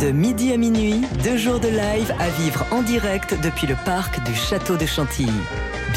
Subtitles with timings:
[0.00, 4.22] De midi à minuit, deux jours de live à vivre en direct depuis le parc
[4.24, 5.32] du Château de Chantilly.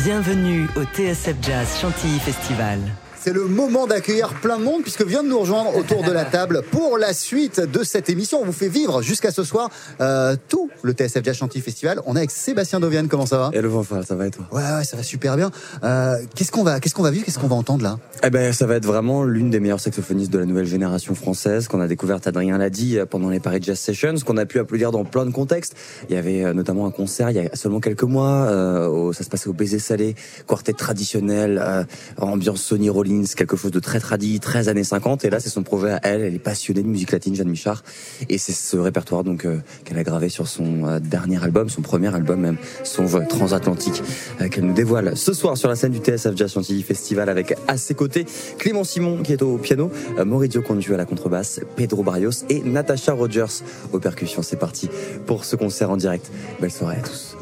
[0.03, 2.79] Bienvenue au TSF Jazz Chantilly Festival.
[3.21, 6.25] C'est le moment d'accueillir plein de monde puisque vient de nous rejoindre autour de la
[6.37, 8.39] table pour la suite de cette émission.
[8.41, 9.69] On vous fait vivre jusqu'à ce soir
[9.99, 12.01] euh, tout le TSF Jazz Chantilly Festival.
[12.05, 13.07] On est avec Sébastien Dovian.
[13.09, 13.51] Comment ça va?
[13.53, 14.45] Et le vent ça va et toi?
[14.51, 15.51] Ouais, ouais, ça va super bien.
[15.83, 17.97] Euh, qu'est-ce qu'on va, qu'est-ce qu'on va vivre, qu'est-ce qu'on va entendre là?
[18.23, 21.67] Eh ben, ça va être vraiment l'une des meilleures saxophonistes de la nouvelle génération française
[21.67, 22.25] qu'on a découverte.
[22.27, 25.31] Adrien l'a dit pendant les Paris Jazz Sessions, qu'on a pu applaudir dans plein de
[25.31, 25.75] contextes.
[26.09, 28.45] Il y avait euh, notamment un concert il y a seulement quelques mois.
[28.47, 30.15] Euh, ça se passait au Baiser Salé,
[30.47, 31.83] quartet traditionnel, euh,
[32.17, 32.89] ambiance Sonny
[33.35, 35.25] Quelque chose de très tradit, très années 50.
[35.25, 36.21] Et là, c'est son projet à elle.
[36.21, 37.83] Elle est passionnée de musique latine, Jeanne Michard.
[38.29, 41.81] Et c'est ce répertoire donc euh, qu'elle a gravé sur son euh, dernier album, son
[41.81, 44.03] premier album même, son vol transatlantique,
[44.41, 47.55] euh, qu'elle nous dévoile ce soir sur la scène du TSF Jazz Chantilly Festival avec
[47.67, 48.25] à ses côtés
[48.59, 49.91] Clément Simon qui est au piano,
[50.23, 54.43] Maurizio Condu à la contrebasse, Pedro Barrios et Natasha Rogers aux percussions.
[54.43, 54.89] C'est parti
[55.25, 56.29] pour ce concert en direct.
[56.59, 57.35] Belle soirée à tous.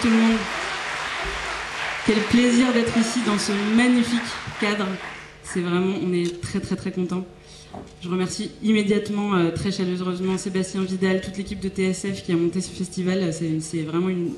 [0.00, 0.38] Tout le monde.
[2.06, 4.20] Quel plaisir d'être ici dans ce magnifique
[4.60, 4.86] cadre.
[5.42, 7.24] C'est vraiment, on est très très très content.
[8.00, 12.60] Je remercie immédiatement, euh, très chaleureusement, Sébastien Vidal, toute l'équipe de TSF qui a monté
[12.60, 13.32] ce festival.
[13.60, 14.32] C'est vraiment une,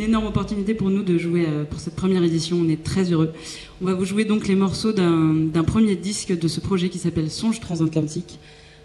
[0.00, 2.56] énorme opportunité pour nous de jouer euh, pour cette première édition.
[2.60, 3.32] On est très heureux.
[3.80, 7.30] On va vous jouer donc les morceaux d'un premier disque de ce projet qui s'appelle
[7.30, 8.38] Songe transatlantique.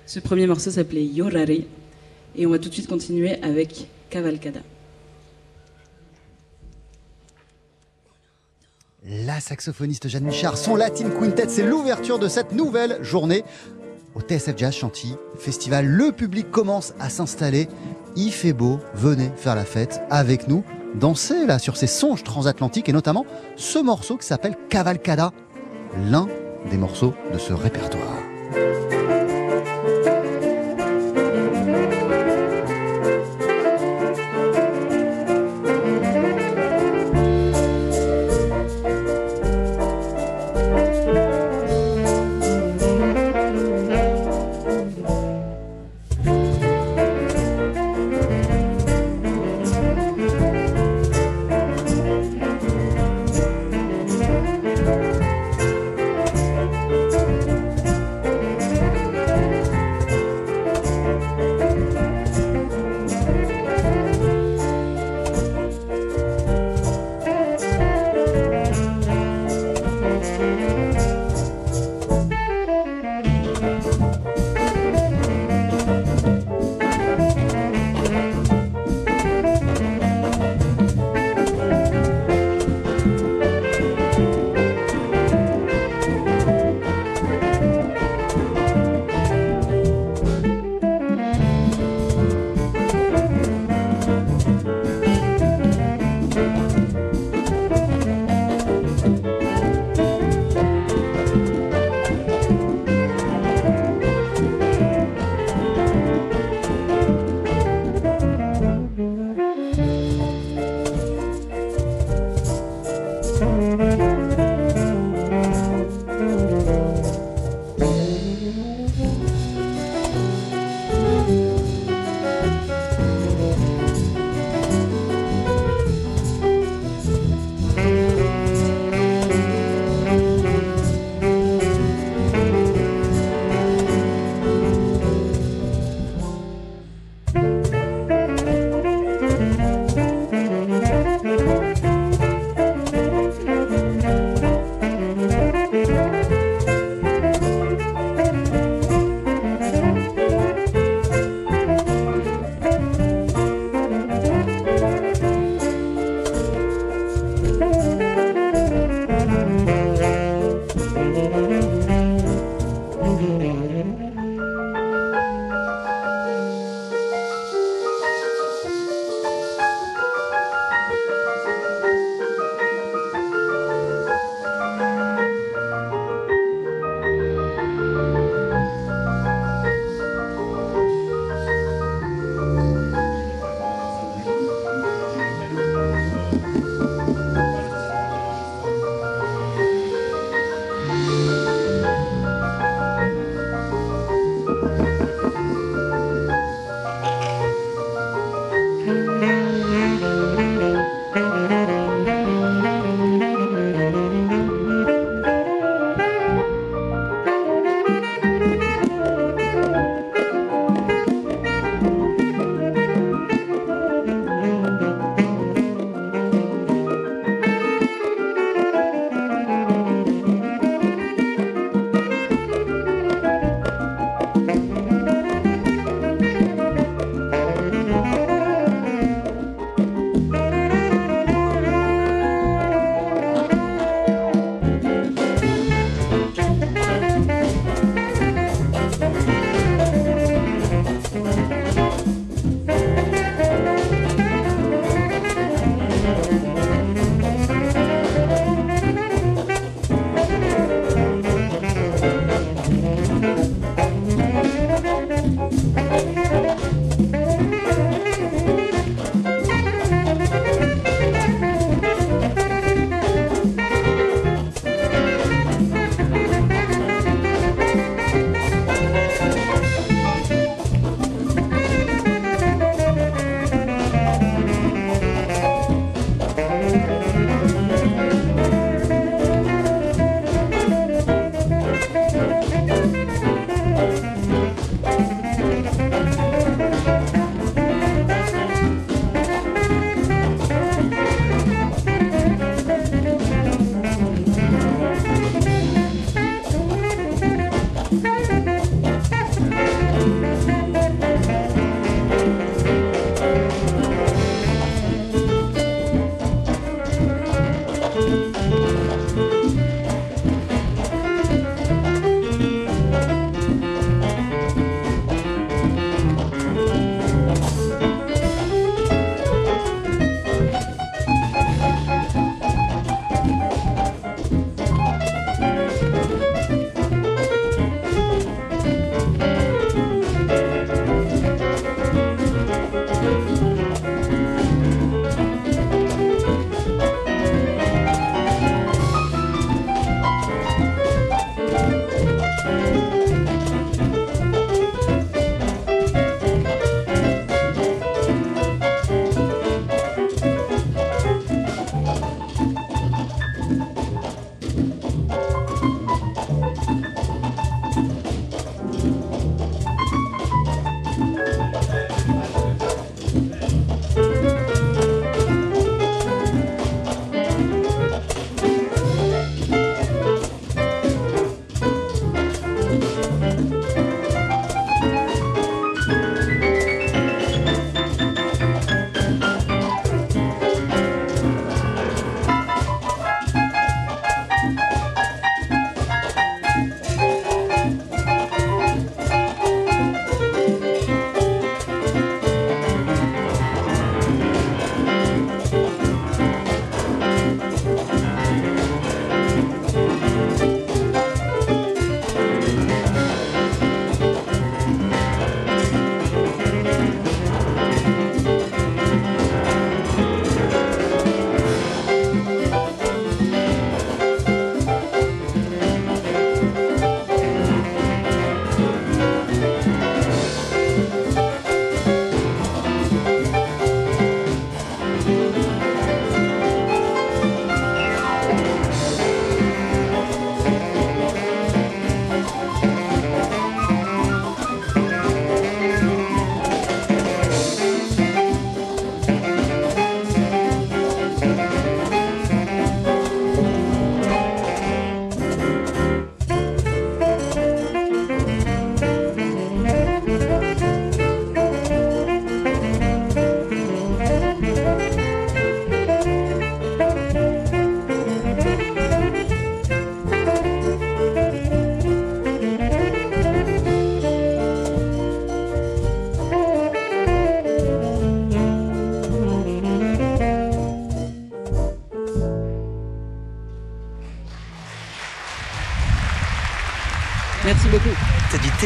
[0.05, 1.49] Ce premier morceau s'appelait Yorare.
[2.35, 4.61] Et on va tout de suite continuer avec Cavalcada.
[9.03, 13.43] La saxophoniste Jeanne Michard, son Latin Quintet, c'est l'ouverture de cette nouvelle journée
[14.13, 15.87] au TSF Jazz Chantilly Festival.
[15.87, 17.67] Le public commence à s'installer.
[18.15, 20.63] Il fait beau, venez faire la fête avec nous,
[20.93, 23.25] danser là sur ces songes transatlantiques et notamment
[23.55, 25.31] ce morceau qui s'appelle Cavalcada,
[26.11, 26.27] l'un
[26.69, 28.20] des morceaux de ce répertoire.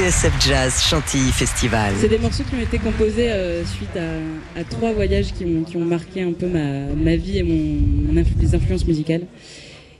[0.05, 1.95] TSF Jazz Chantilly Festival.
[1.99, 5.63] C'est des morceaux qui ont été composés euh, suite à, à, trois voyages qui ont,
[5.63, 9.23] qui ont, marqué un peu ma, ma vie et mon, mon influ les influences musicales.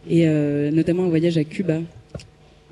[0.08, 1.80] Et euh, notamment un voyage à Cuba,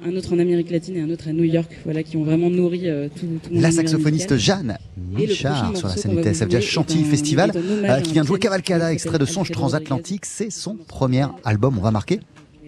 [0.06, 2.52] un autre en Amérique latine et un autre à New York, voilà, qui ont vraiment
[2.52, 6.64] nourri euh, tout, tout, mon La saxophoniste Jeanne Michard sur la scène du TSF Jazz
[6.64, 10.28] Chantilly Festival, euh, qui vient de jouer Cavalcada, extrait de Songe transatlantique.
[10.28, 11.80] C'est son premier album.
[11.80, 12.20] On va marquer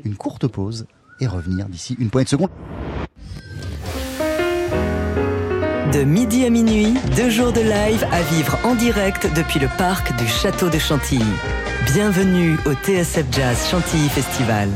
[0.03, 0.87] une courte pause
[1.21, 2.49] et revenir d'ici une poignée de secondes.
[5.95, 10.13] De midi à minuit, deux jours de live à vivre en direct depuis le parc
[10.17, 11.23] du Château de Chantilly.
[11.93, 14.67] Bienvenue au TSF Jazz Chantilly Festival.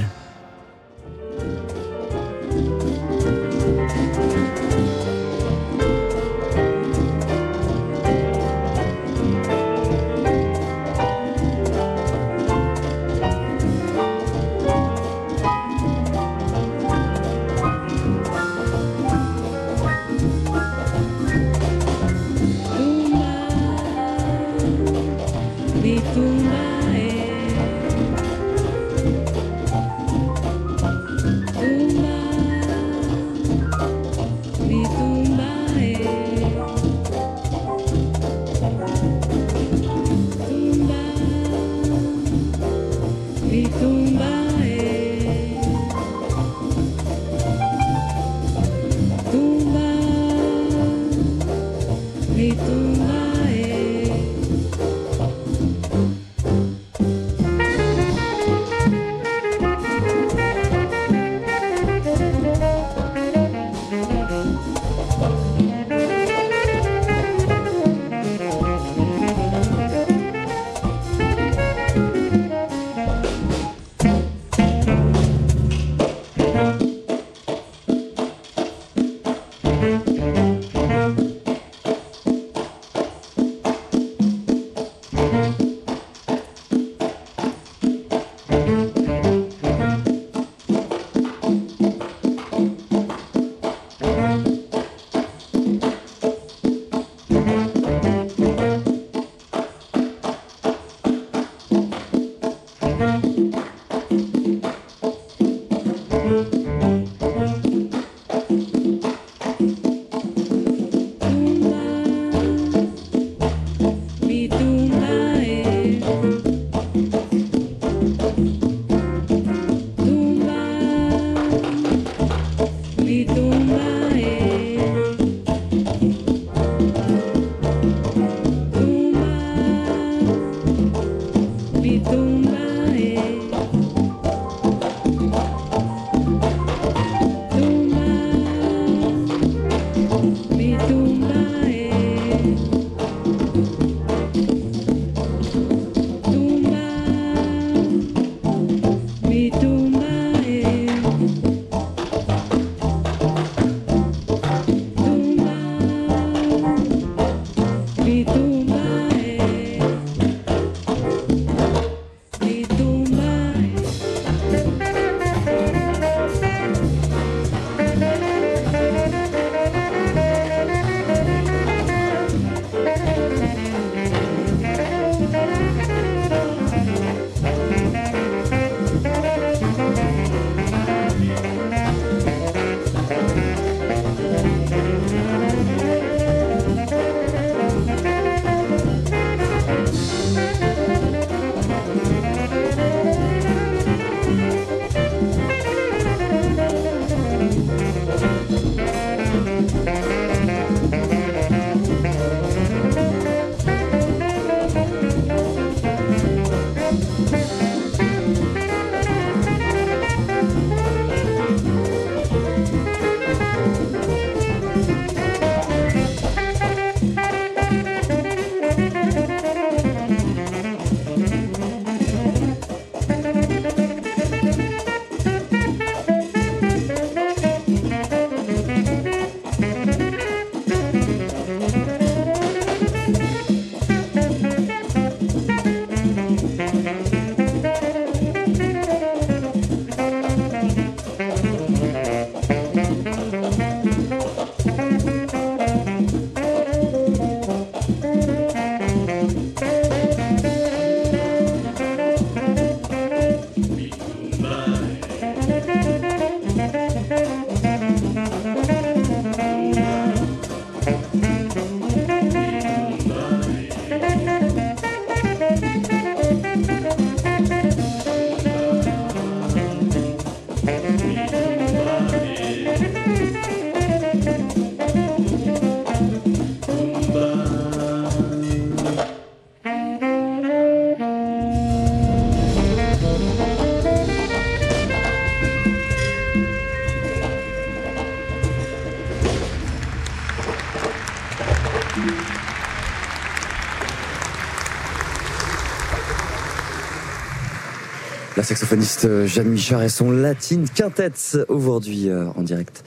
[298.49, 301.11] Saxophoniste Jeanne Michard et son Latine Quintet
[301.49, 302.83] aujourd'hui euh, en direct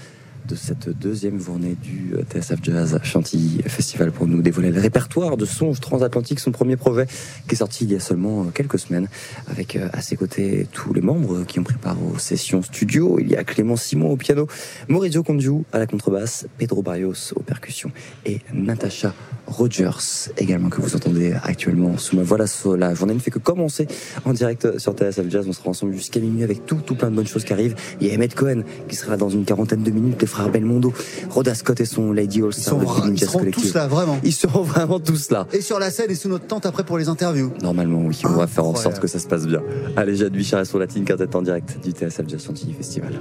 [0.49, 5.37] de cette deuxième journée du euh, TSF Jazz Chantilly Festival pour nous dévoiler le répertoire
[5.37, 7.07] de Songe Transatlantique, son premier projet
[7.47, 9.07] qui est sorti il y a seulement quelques semaines
[9.47, 13.21] avec euh, à ses côtés tous les membres qui ont pris part aux sessions studio.
[13.21, 14.49] Il y a Clément Simon au piano,
[14.89, 17.93] Maurizio Condiu à la contrebasse, Pedro Barrios aux percussions
[18.27, 19.15] et Natasha
[19.63, 22.37] Rogers également que vous entendez actuellement sous ma voix.
[22.77, 23.87] La journée ne fait que commencer
[24.25, 25.47] en direct sur TSF Jazz.
[25.49, 27.77] On sera ensemble jusqu'à minuit avec tout, tout plein de bonnes choses qui arrivent.
[28.01, 30.93] Il y a Emmett Cohen qui sera dans une quarantaine de minutes, les frères Belmondo,
[31.31, 32.77] Rhoda Scott et son Lady All Star
[33.09, 34.19] Ils seront tous là, vraiment.
[34.25, 35.47] Ils seront vraiment tous là.
[35.53, 37.53] Et sur la scène et sous notre tente après pour les interviews.
[37.63, 38.21] Normalement, oui.
[38.25, 39.63] On va faire en sorte que ça se passe bien.
[39.97, 43.13] Allez, Jade Bichard et son Latine Quartet en direct du TSF Jazz Chantilly Festival.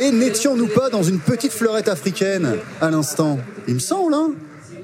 [0.00, 3.38] Et n'étions-nous pas dans une petite fleurette africaine à l'instant?
[3.68, 4.30] Il me semble, hein?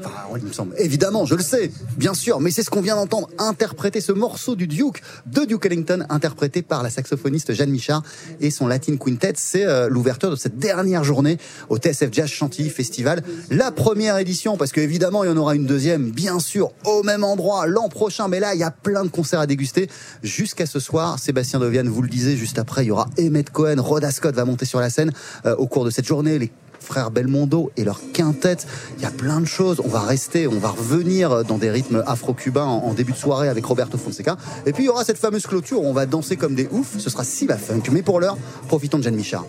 [0.04, 0.74] Enfin, il me semble.
[0.78, 4.56] Évidemment, je le sais, bien sûr, mais c'est ce qu'on vient d'entendre interpréter ce morceau
[4.56, 8.02] du Duke, de Duke Ellington, interprété par la saxophoniste Jeanne Michard
[8.40, 9.34] et son Latin Quintet.
[9.36, 13.22] C'est euh, l'ouverture de cette dernière journée au TSF Jazz Chantilly Festival.
[13.50, 17.24] La première édition, parce qu'évidemment, il y en aura une deuxième, bien sûr, au même
[17.24, 18.28] endroit l'an prochain.
[18.28, 19.88] Mais là, il y a plein de concerts à déguster
[20.22, 21.18] jusqu'à ce soir.
[21.18, 24.44] Sébastien Dovian vous le disait juste après, il y aura Emmett Cohen, Rhoda Scott va
[24.44, 25.12] monter sur la scène
[25.46, 26.50] euh, au cours de cette journée.
[26.80, 28.66] Frères Belmondo et leur quintette.
[28.96, 29.80] Il y a plein de choses.
[29.84, 33.64] On va rester, on va revenir dans des rythmes afro-cubains en, début de soirée avec
[33.64, 34.36] Roberto Fonseca.
[34.66, 36.98] Et puis il y aura cette fameuse clôture où on va danser comme des oufs.
[36.98, 37.48] Ce sera si.
[37.92, 38.36] Mais pour l'heure,
[38.68, 39.44] profitons de Jeanne Michard.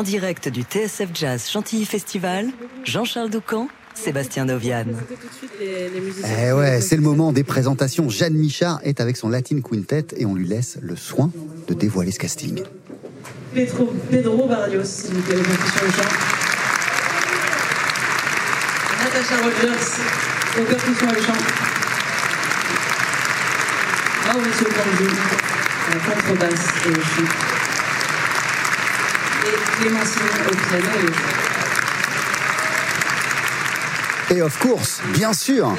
[0.00, 2.48] En direct du TSF Jazz Chantilly Festival,
[2.84, 4.86] Jean-Charles Doucan, Sébastien Dovian.
[5.60, 8.08] Eh ouais, c'est le moment des présentations.
[8.08, 11.30] Jeanne Michard est avec son Latin Quintet et on lui laisse le soin
[11.68, 12.62] de dévoiler ce casting.
[13.52, 16.08] Pedro, Pedro Barrios, s'il vous plaît, au chant.
[19.04, 21.32] Natasha Rogers, aux percussions au chant.
[24.32, 24.66] Mauricio
[25.90, 27.49] la contrebasse et au chant.
[29.80, 31.50] Et Clémentine au piano et au chant.
[34.36, 35.74] Et of course, bien sûr.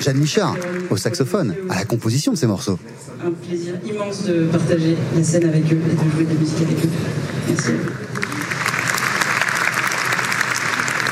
[0.00, 0.56] Jeanne Michard
[0.88, 2.78] au saxophone, à la composition de ces morceaux.
[3.24, 6.62] un plaisir immense de partager la scène avec eux et de jouer de la musique
[6.62, 6.88] avec eux.
[7.48, 7.72] Merci.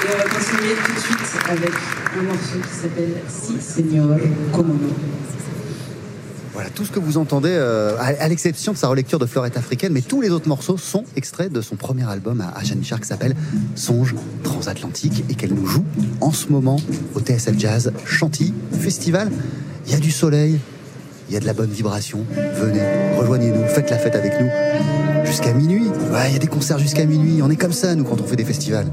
[0.03, 1.73] Et on va continuer tout de suite avec
[2.19, 4.17] un morceau qui s'appelle Si Señor
[4.53, 4.75] Como
[6.77, 10.03] tout ce que vous entendez, euh, à, l'exception de sa relecture de Fleurette africaine, mais
[10.03, 13.35] tous les autres morceaux sont extraits de son premier album à, Jeanne qui s'appelle
[13.75, 15.85] Songe transatlantique et qu'elle nous joue
[16.21, 16.77] en ce moment
[17.15, 19.33] au TSF Jazz Chantilly Festival.
[19.87, 20.61] Il y a du soleil,
[21.31, 22.25] il y a de la bonne vibration.
[22.61, 22.83] Venez,
[23.17, 24.51] rejoignez-nous, faites la fête avec nous.
[25.25, 25.87] Jusqu'à minuit.
[26.27, 27.41] Il y a des concerts jusqu'à minuit.
[27.43, 28.87] On est comme ça, nous, quand on fait des festivals.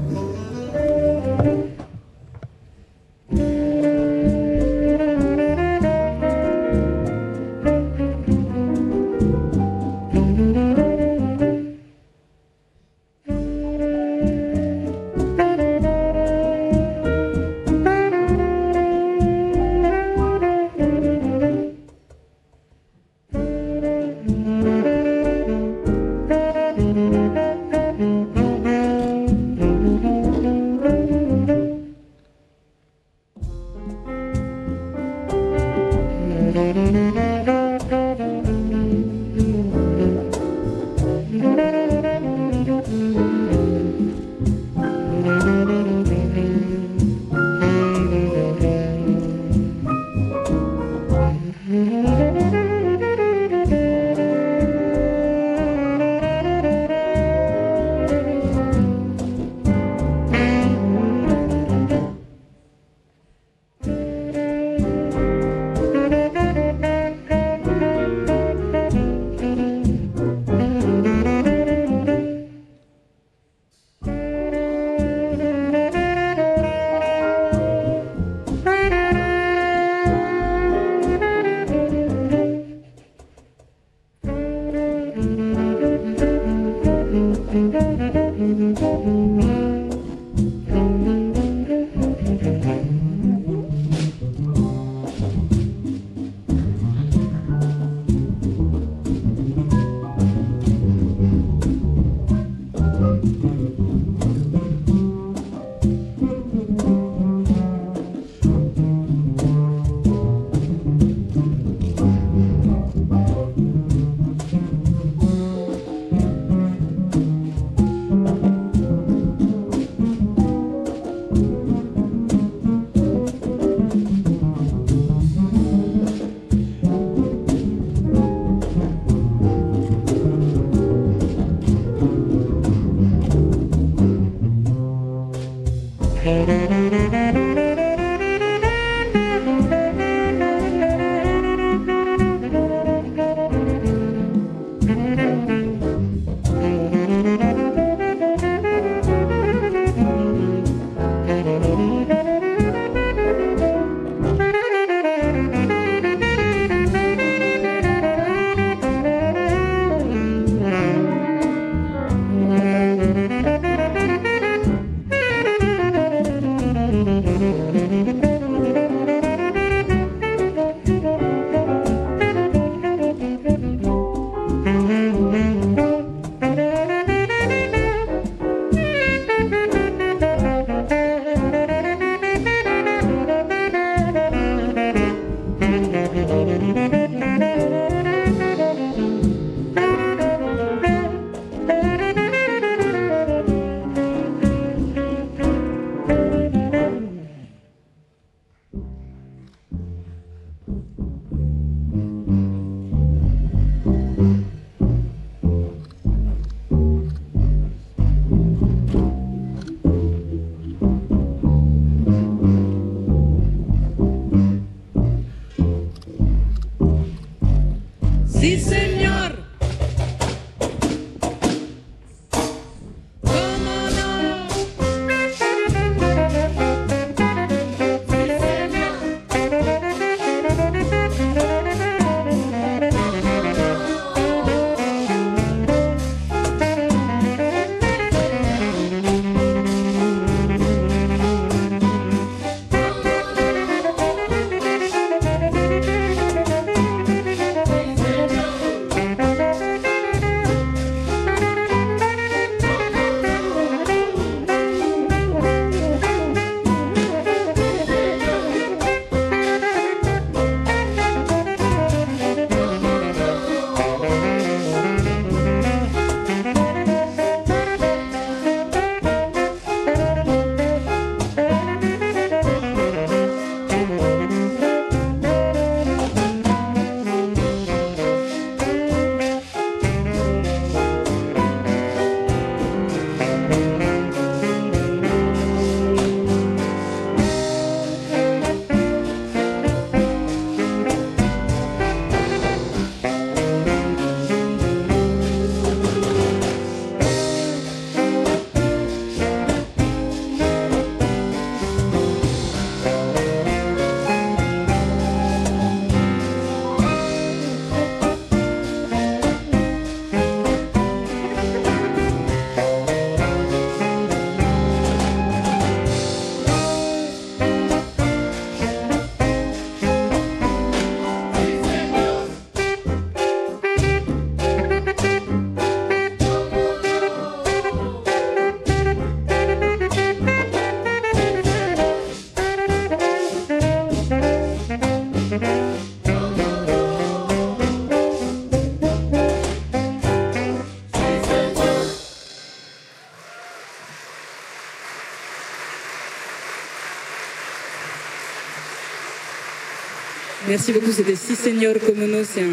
[350.54, 350.92] Merci beaucoup.
[350.92, 352.18] C'était Si Señor Comono.
[352.22, 352.46] C'est un,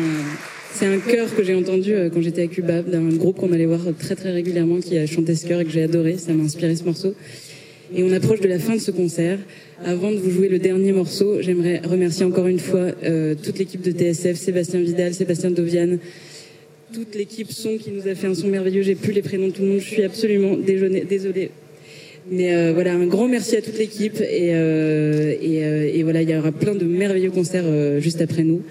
[0.74, 3.68] c'est un chœur que j'ai entendu euh, quand j'étais à Cuba, d'un groupe qu'on allait
[3.68, 6.18] voir très très régulièrement qui a chanté ce chœur et que j'ai adoré.
[6.18, 7.14] Ça m'a inspiré ce morceau.
[7.96, 9.38] Et on approche de la fin de ce concert.
[9.86, 13.82] Avant de vous jouer le dernier morceau, j'aimerais remercier encore une fois euh, toute l'équipe
[13.84, 16.00] de TSF, Sébastien Vidal, Sébastien Dovian,
[16.92, 18.82] toute l'équipe son qui nous a fait un son merveilleux.
[18.82, 19.80] J'ai plus les prénoms de tout le monde.
[19.80, 21.52] Je suis absolument désolée.
[22.30, 26.22] Mais euh, voilà, un grand merci à toute l'équipe et, euh, et, euh, et, voilà,
[26.22, 28.62] il y aura plein de merveilleux concerts juste après nous.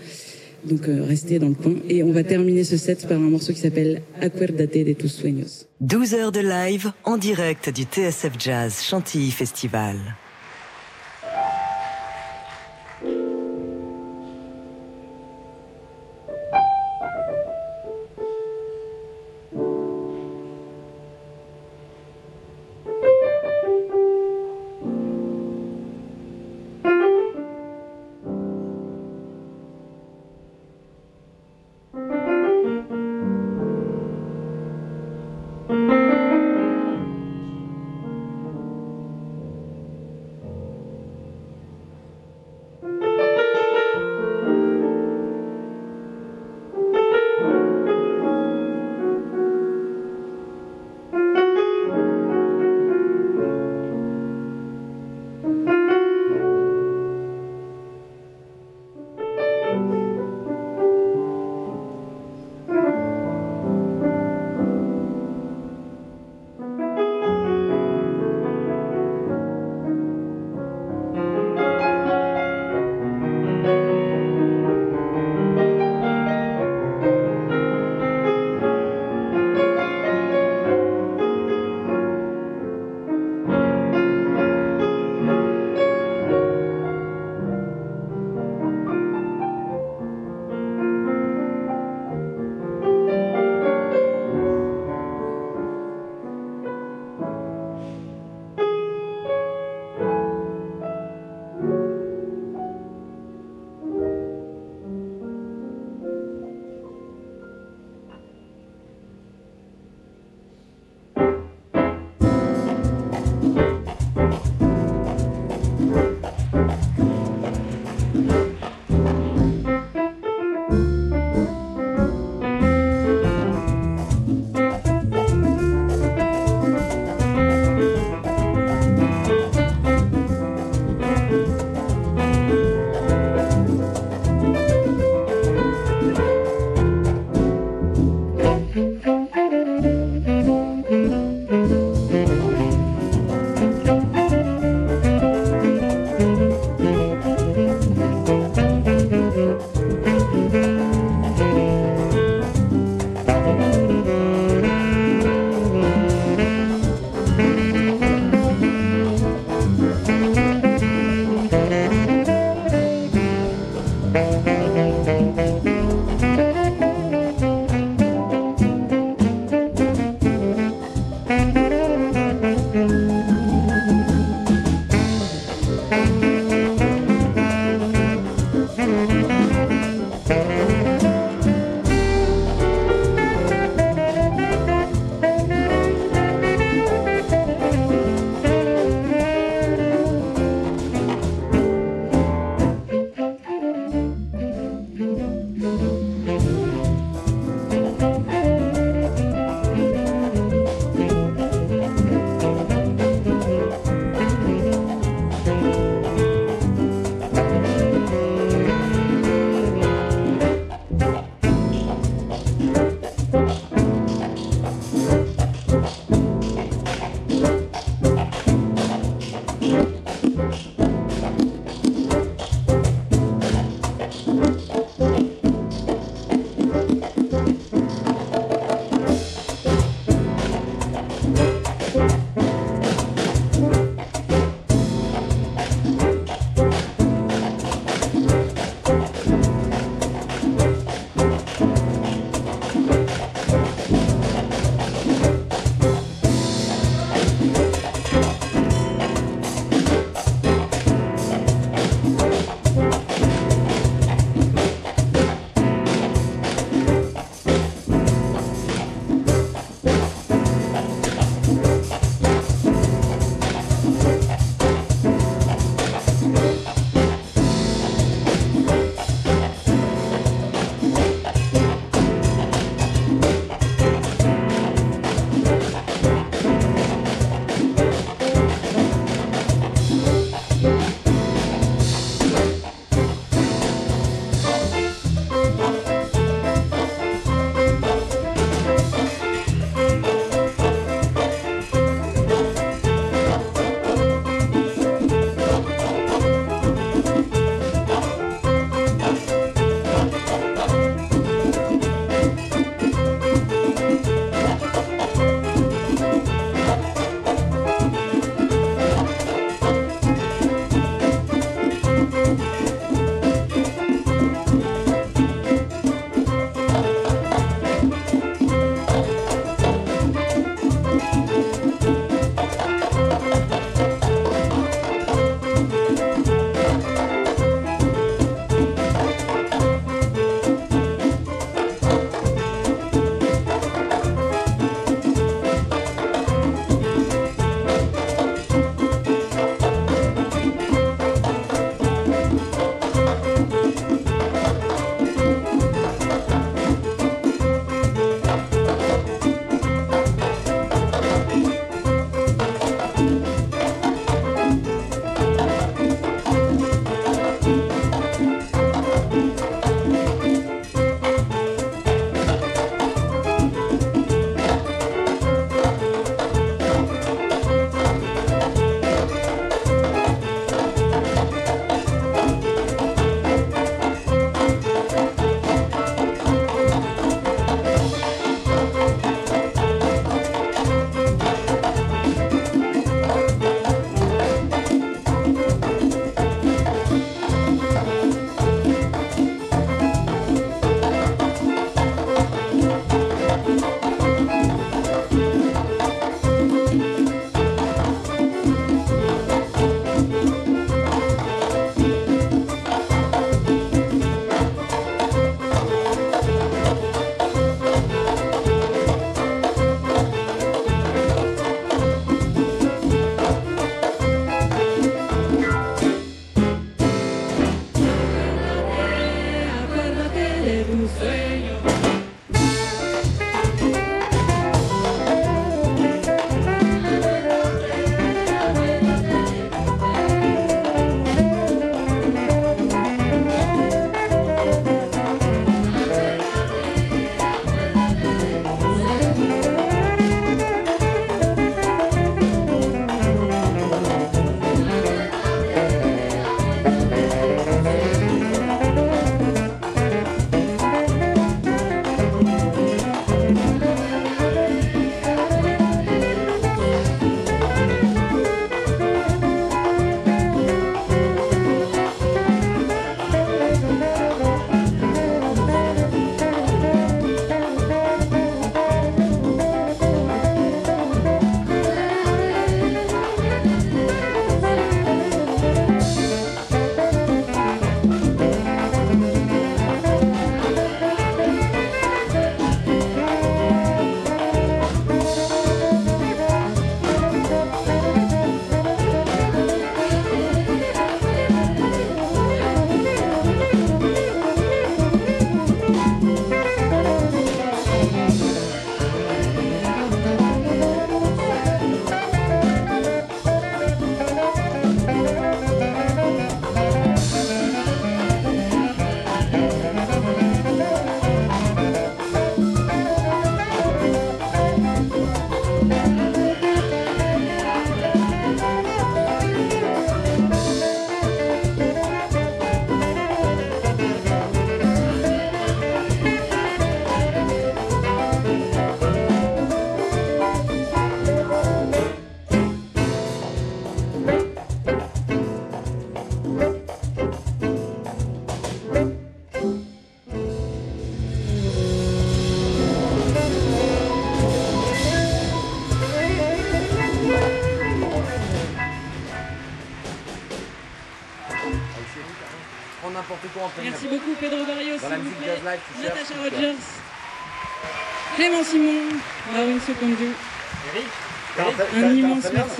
[0.64, 3.60] Donc restez dans le coin et on va terminer ce set par un morceau qui
[3.60, 5.66] s'appelle Acuérdate de tus sueños.
[5.80, 9.96] 12 heures de live en direct du TSF Jazz Chantilly Festival.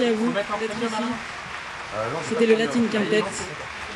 [0.01, 1.03] Merci à vous d'être ici.
[2.29, 3.25] C'était le Latin Quintet.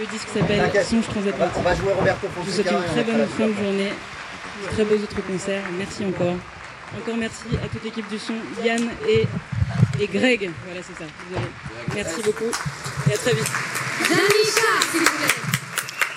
[0.00, 1.56] Le disque s'appelle Songe Transatlantique.
[1.56, 3.92] On va jouer Roberto Je vous souhaite une très bonne fin de journée,
[4.62, 5.62] de très beaux autres concerts.
[5.78, 6.34] Merci encore.
[6.96, 8.34] Encore merci à toute l'équipe du son,
[8.64, 9.26] Yann et,
[10.00, 10.50] et Greg.
[10.66, 11.08] Voilà, c'est ça.
[11.28, 11.46] Désolé.
[11.94, 12.50] Merci beaucoup
[13.10, 13.46] et à très vite.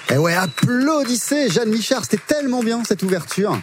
[0.09, 3.57] Et Eh ouais, applaudissez Jeanne Michard, c'était tellement bien cette ouverture.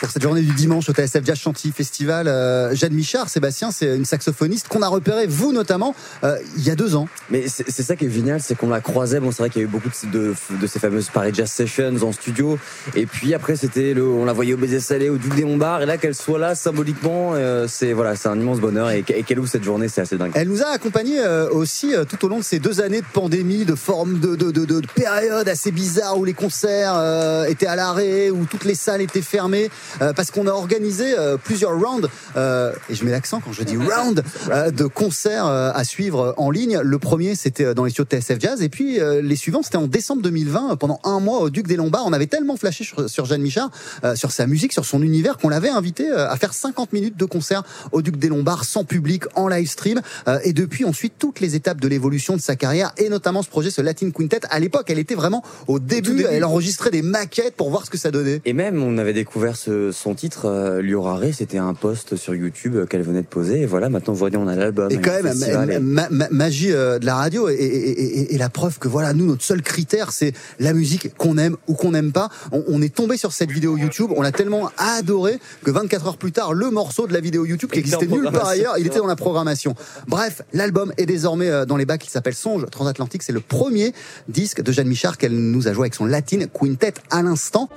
[0.00, 3.94] Pour cette journée du dimanche au TSF Jazz Chantilly Festival, euh, Jeanne Michard, Sébastien, c'est
[3.94, 5.94] une saxophoniste qu'on a repérée, vous notamment,
[6.24, 7.06] euh, il y a deux ans.
[7.28, 9.20] Mais c'est ça qui est génial, c'est qu'on la croisait.
[9.20, 11.50] Bon, c'est vrai qu'il y a eu beaucoup de, de, de ces fameuses Paris Jazz
[11.50, 12.58] Sessions en studio.
[12.94, 15.82] Et puis après, c'était le, on la voyait au baiser salé, au Duc des Lombards.
[15.82, 18.90] Et là, qu'elle soit là symboliquement, euh, c'est voilà, c'est un immense bonheur.
[18.90, 20.32] Et, et qu'elle ouvre cette journée, c'est assez dingue.
[20.34, 23.66] Elle nous a accompagnés euh, aussi tout au long de ces deux années de pandémie,
[23.66, 28.30] de forme, de, de, de, de périodes assez bizarres où les concerts étaient à l'arrêt,
[28.30, 32.94] où toutes les salles étaient fermées, parce qu'on a organisé euh, plusieurs rounds, euh, et
[32.94, 36.80] je mets l'accent quand je dis round, euh, de concerts euh, à suivre en ligne.
[36.82, 39.62] Le premier, c'était euh, dans les studios de TSF Jazz, et puis euh, les suivants,
[39.62, 42.04] c'était en décembre 2020, euh, pendant un mois au Duc des Lombards.
[42.06, 43.70] On avait tellement flashé sur, Jeanne Michard,
[44.04, 47.16] euh, sur sa musique, sur son univers, qu'on l'avait invité euh, à faire 50 minutes
[47.16, 47.62] de concert
[47.92, 50.00] au Duc des Lombards, sans public, en live stream.
[50.28, 53.42] Euh, et depuis, on suit toutes les étapes de l'évolution de sa carrière, et notamment
[53.42, 54.40] ce projet, ce Latin Quintet.
[54.50, 56.26] À l'époque, elle était vraiment au début, début.
[56.30, 58.40] elle enregistrait des maquettes pour voir ce que ça donnait.
[58.44, 62.86] Et même, on avait découvert ce, son titre, euh, Liorare, c'était un post sur YouTube
[62.88, 63.62] qu'elle venait de poser.
[63.62, 64.90] Et voilà, maintenant, vous voyez, on a l'album.
[64.90, 68.00] Et quand même, festival, ma- et- ma- ma- magie euh, de la radio et, et-
[68.20, 71.56] et- et la preuve que voilà, nous, notre seul critère, c'est la musique qu'on aime
[71.68, 72.28] ou qu'on n'aime pas.
[72.52, 76.16] On, on est tombé sur cette vidéo YouTube, on l'a tellement adoré que 24 heures
[76.18, 78.50] plus tard, le morceau de la vidéo YouTube qui existait nulle part programmation.
[78.52, 79.74] ailleurs, il était dans la programmation.
[80.08, 83.22] Bref, l'album est désormais euh, dans les bacs, il s'appelle Songe Transatlantique.
[83.22, 83.92] C'est le premier
[84.28, 87.68] disque de Jeanne Michard qu'elle nous a joué avec son Latin Quintet à l'instant.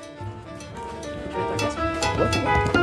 [2.15, 2.82] 我怎么？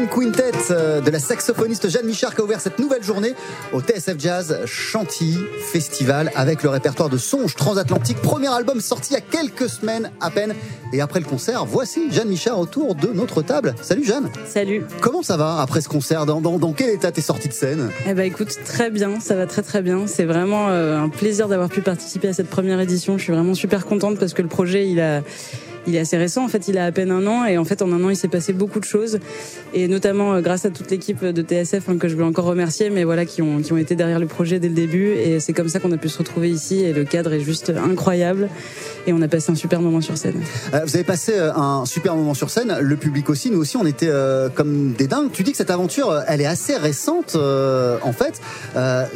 [0.00, 3.34] Latin Quintet euh, de la saxophoniste Jeanne Michard qui a ouvert cette nouvelle journée
[3.72, 5.38] au TSF Jazz Chantilly
[5.72, 8.16] Festival avec le répertoire de Songe Transatlantique.
[8.22, 10.54] Premier album sorti il y a quelques semaines à peine.
[10.92, 13.74] Et après le concert, voici Jeanne Michard autour de notre table.
[13.82, 14.30] Salut Jeanne.
[14.46, 14.84] Salut.
[15.00, 17.90] Comment ça va après ce concert dans, dans, dans quel état t'es sortie de scène?
[18.06, 20.06] Eh ben écoute, très bien, ça va très très bien.
[20.06, 23.18] C'est vraiment euh, un plaisir d'avoir pu participer à cette première édition.
[23.18, 25.22] Je suis vraiment super contente parce que le projet, il a
[25.86, 26.44] il est assez récent.
[26.44, 28.16] En fait, il a à peine un an et en fait, en un an, il
[28.16, 29.18] s'est passé beaucoup de choses
[29.74, 32.90] et notamment euh, grâce à toute l'équipe de TSF hein, que je veux encore remercier,
[32.90, 35.52] mais voilà, qui ont qui ont été derrière le projet dès le début et c'est
[35.52, 38.48] comme ça qu'on a pu se retrouver ici et le cadre est juste incroyable
[39.06, 40.40] et on a passé un super moment sur scène.
[40.74, 43.76] Euh, Vous avez passé euh, un super moment sur scène, le public aussi, nous aussi,
[43.76, 45.30] on était euh, comme des dingues.
[45.32, 48.40] Tu dis que cette aventure, elle est assez récente, en fait,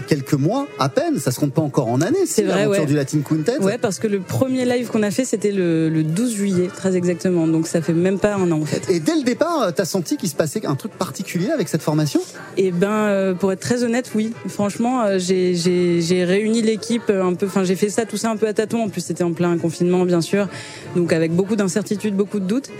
[0.06, 2.86] quelques mois à peine, ça se compte pas encore en années, C'est vrai, l'aventure ouais.
[2.86, 3.58] du Latin Quintet.
[3.58, 6.96] Ouais, parce que le premier live qu'on a fait, c'était le, le 12 juillet, très
[6.96, 7.46] exactement.
[7.46, 8.90] Donc ça fait même pas un an en fait.
[8.90, 11.82] Et dès le départ, euh, t'as senti qu'il se passait un truc particulier avec cette
[11.82, 12.20] formation?
[12.57, 14.32] Et ben, euh, pour être très honnête, oui.
[14.48, 17.46] Franchement, euh, j'ai- j'ai j'ai réuni l'équipe un peu.
[17.46, 18.82] Enfin, j'ai fait ça, tout ça un peu à tâtons.
[18.82, 20.48] En plus, c'était en plein confinement, bien sûr.
[20.96, 22.70] Donc avec beaucoup d'incertitudes, beaucoup de doutes.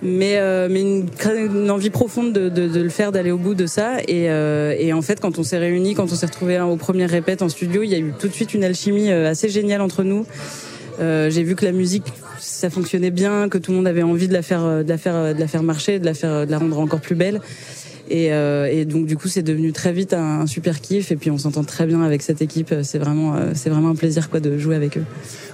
[0.00, 1.08] Mais, euh, mais une,
[1.56, 3.98] une envie profonde de, de, de le faire, d'aller au bout de ça.
[4.06, 7.10] Et, euh, et en fait, quand on s'est réunis, quand on s'est retrouvés aux premières
[7.10, 10.04] répètes en studio, il y a eu tout de suite une alchimie assez géniale entre
[10.04, 10.24] nous.
[11.00, 12.06] Euh, j'ai vu que la musique
[12.38, 14.98] ça fonctionnait bien, que tout le monde avait envie de la faire, euh, de la
[14.98, 17.40] faire, euh, de la faire marcher, de la faire, de la rendre encore plus belle.
[18.10, 21.10] Et, euh, et donc du coup, c'est devenu très vite un, un super kiff.
[21.12, 22.74] Et puis on s'entend très bien avec cette équipe.
[22.82, 25.04] C'est vraiment, euh, c'est vraiment un plaisir quoi de jouer avec eux.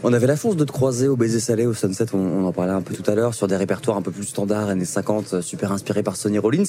[0.06, 2.52] On avait la chance de te croiser au Baiser Salé, au Sunset, on, on en
[2.52, 5.32] parlait un peu tout à l'heure, sur des répertoires un peu plus standards, années 50,
[5.32, 6.64] euh, super inspirés par Sonny Rollins.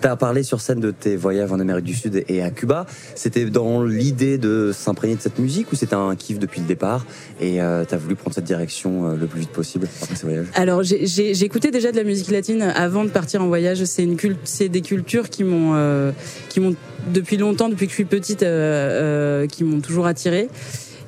[0.00, 2.86] T'as parlé sur scène de tes voyages en Amérique du Sud et à Cuba.
[3.14, 7.06] C'était dans l'idée de s'imprégner de cette musique ou c'était un kiff depuis le départ?
[7.40, 10.46] Et euh, t'as voulu prendre cette direction le plus vite possible après ces voyages?
[10.54, 13.84] Alors j'écoutais déjà de la musique latine avant de partir en voyage.
[13.84, 16.12] C'est une culte, c'est des cultures qui m'ont, euh,
[16.48, 16.74] qui m'ont
[17.12, 20.48] depuis longtemps, depuis que je suis petite, euh, euh, qui m'ont toujours attirée.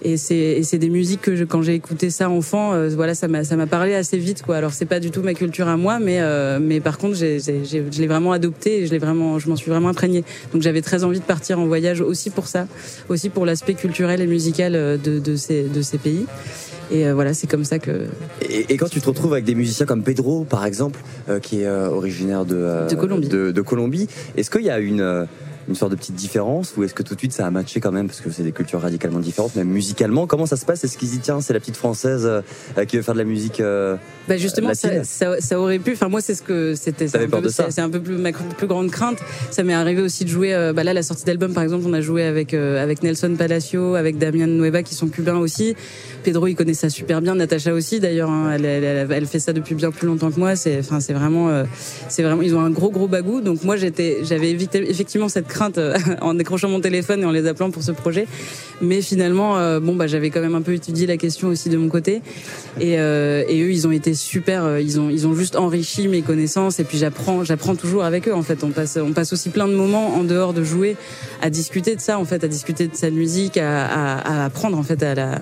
[0.05, 3.29] Et c'est, c'est des musiques que je, quand j'ai écouté ça enfant, euh, voilà, ça
[3.29, 4.57] m'a, ça m'a parlé assez vite, quoi.
[4.57, 7.39] Alors c'est pas du tout ma culture à moi, mais, euh, mais par contre, j'ai,
[7.39, 10.25] je l'ai vraiment adopté et je l'ai vraiment, je m'en suis vraiment imprégnée.
[10.53, 12.67] Donc j'avais très envie de partir en voyage aussi pour ça,
[13.09, 16.27] aussi pour l'aspect culturel et musical de, de ces, de ces pays.
[16.93, 18.07] Et euh, voilà, c'est comme ça que
[18.43, 21.63] Et, et quand tu te retrouves avec des musiciens comme Pedro, par exemple, euh, qui
[21.63, 23.29] est euh, originaire de, De Colombie.
[23.29, 25.27] de, de Colombie, est-ce qu'il y a une,
[25.69, 27.93] une sorte de petite différence ou est-ce que tout de suite ça a matché quand
[27.93, 30.27] même parce que c'est des cultures radicalement différentes, même musicalement?
[30.27, 30.83] Comment ça se passe?
[30.85, 32.41] Est-ce qu'ils disent tiens, c'est la petite française euh,
[32.79, 33.97] euh, qui veut faire de la musique euh,
[34.29, 35.05] Bah justement, ça, latine?
[35.05, 35.93] ça, ça aurait pu.
[35.93, 37.09] Enfin, moi, c'est ce que c'était.
[37.09, 37.39] C'est un, peu-
[37.79, 39.19] un plus ma plus grande crainte.
[39.51, 40.55] Ça m'est arrivé aussi de jouer.
[40.55, 43.95] euh, bah là, la sortie d'album, par exemple, on a joué avec avec Nelson Palacio,
[43.95, 45.77] avec Damian Nueva, qui sont cubains aussi.
[46.25, 47.35] Pedro, il connaît ça super bien.
[47.35, 48.31] Natacha aussi, d'ailleurs.
[48.31, 50.57] hein, elle, elle, elle, elle fait ça depuis bien plus longtemps que moi.
[50.57, 51.65] C'est, enfin, c'est vraiment,
[52.09, 52.43] c'est vraiment.
[52.43, 53.41] Ils ont un gros gros bagou.
[53.41, 57.71] Donc moi, j'étais, j'avais effectivement cette euh, en décrochant mon téléphone et en les appelant
[57.71, 58.27] pour ce projet.
[58.81, 61.77] Mais finalement, euh, bon, bah, j'avais quand même un peu étudié la question aussi de
[61.77, 62.23] mon côté.
[62.81, 64.79] Et, euh, eux, ils ont été super.
[64.79, 66.81] Ils ont, ils ont juste enrichi mes connaissances.
[66.81, 68.35] Et puis j'apprends, j'apprends toujours avec eux.
[68.35, 70.97] En fait, on passe, on passe aussi plein de moments en dehors de jouer
[71.41, 74.79] à discuter de ça, en fait, à discuter de sa musique, à, à, à apprendre
[74.79, 75.39] en fait à la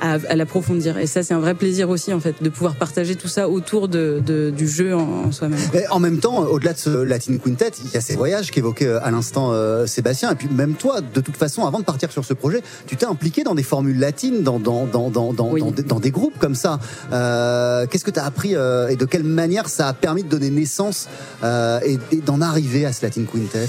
[0.00, 0.98] à, à l'approfondir.
[0.98, 3.88] Et ça, c'est un vrai plaisir aussi, en fait, de pouvoir partager tout ça autour
[3.88, 5.58] de, de- du jeu en, en soi-même.
[5.90, 9.04] En même temps, au-delà de ce Latin Quintet, il y a ces voyages qu'évoquait euh,
[9.04, 10.30] à l'instant euh, Sébastien.
[10.32, 13.06] Et puis même toi, de toute façon, avant de partir sur ce projet, tu t'es
[13.06, 15.60] impliqué dans des formules latines, dans, dans, dans, dans, dans, Oui.
[15.60, 16.78] dans, des- dans des groupes comme ça.
[17.12, 20.28] Euh, Qu'est-ce que tu as appris euh, et de quelle manière ça a permis de
[20.28, 21.08] donner naissance
[21.42, 23.68] et, et d'en arriver à ce Latin Quintet?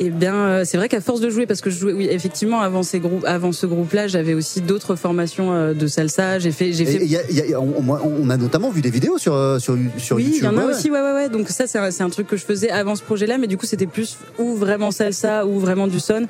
[0.00, 2.82] Eh bien, c'est vrai qu'à force de jouer, parce que je jouais, oui, effectivement, avant
[2.82, 6.38] ces groupes, avant ce groupe-là, j'avais aussi d'autres formations de salsa.
[6.38, 8.70] J'ai fait, j'ai Et fait il y a- il y a- on, on a notamment
[8.70, 10.38] vu des vidéos sur, euh, sur, sur oui, YouTube.
[10.42, 10.72] il y en a ouais.
[10.74, 11.28] aussi, ouais, ouais, ouais.
[11.28, 13.66] Donc ça, c'est un, un truc que je faisais avant ce projet-là, mais du coup,
[13.66, 16.26] c'était plus ou vraiment salsa ou vraiment du son.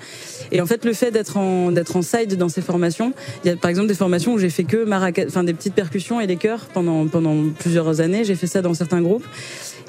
[0.53, 3.13] Et en fait, le fait d'être en d'être en side dans ces formations,
[3.45, 5.75] il y a par exemple des formations où j'ai fait que maracas, enfin des petites
[5.75, 8.25] percussions et les chœurs pendant pendant plusieurs années.
[8.25, 9.25] J'ai fait ça dans certains groupes.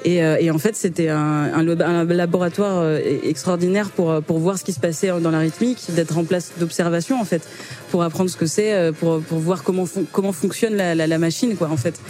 [0.06, 1.18] Et, euh, et en fait, c'était un,
[1.54, 5.40] un, lo- un laboratoire euh, extraordinaire pour pour voir ce qui se passait dans la
[5.40, 7.42] rythmique, d'être en place d'observation en fait,
[7.90, 11.56] pour apprendre ce que c'est, pour pour voir comment comment fonctionne la, la, la machine
[11.56, 12.00] quoi en fait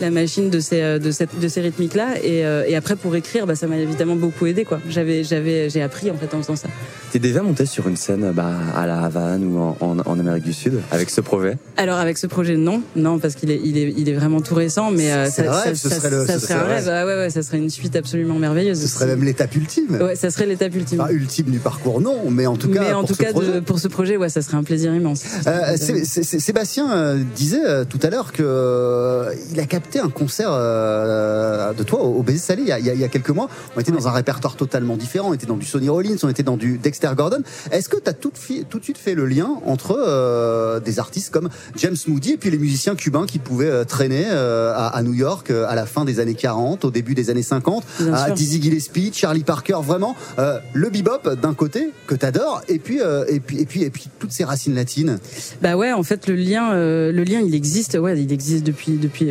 [0.00, 2.96] la machine de ces euh, de cette de ces rythmiques là et, euh, et après
[2.96, 4.80] pour écrire bah ça m'a évidemment beaucoup aidé quoi.
[4.88, 6.68] J'avais j'avais j'ai appris en fait en faisant ça.
[7.12, 10.42] T'es déjà monté sur une scène bah, à la Havane ou en, en, en Amérique
[10.42, 11.56] du Sud avec ce projet?
[11.76, 12.82] Alors avec ce projet non.
[12.96, 15.52] Non parce qu'il est il est il est vraiment tout récent mais euh, C'est ça,
[15.52, 16.88] un rêve, ça, ce ça- serait le- ça ce serait un serait un rêve.
[16.92, 19.96] Ah ouais ouais ça serait une suite absolument merveilleuse Ce serait même l'étape ultime.
[20.00, 20.98] ouais ça serait l'étape ultime.
[20.98, 23.30] Pas ultime du parcours, non, mais en tout cas, mais en pour tout ce cas
[23.30, 23.52] projet.
[23.52, 25.22] de, pour ce projet ouais ça serait un plaisir immense.
[25.46, 30.08] Euh, Sé- Sé- Sé- Sébastien disait tout à l'heure que euh, il a capté un
[30.08, 33.48] concert euh, de toi au, au Baiser Salé il y, a, il y quelques mois.
[33.76, 35.30] On était dans un répertoire totalement différent.
[35.30, 37.42] On était dans du Sonny Rollins, on était dans du Dexter Gordon.
[37.70, 40.80] Est-ce que tu as tout, de fi- tout de suite fait le lien entre euh,
[40.80, 44.88] des artistes comme James Moody et puis les musiciens cubains qui pouvaient euh, traîner à,
[44.88, 48.12] à New York à la fin des années 40, au début des années 50, Bien
[48.14, 48.34] à sûr.
[48.34, 53.58] Dizzy Gillespie, Charlie Parker, vraiment le bebop d'un côté que t'adores et puis et puis
[53.60, 55.18] et puis et puis toutes ces racines latines.
[55.62, 57.94] Bah ouais, en fait le lien, le lien, il existe.
[58.00, 59.30] Ouais, il existe depuis depuis.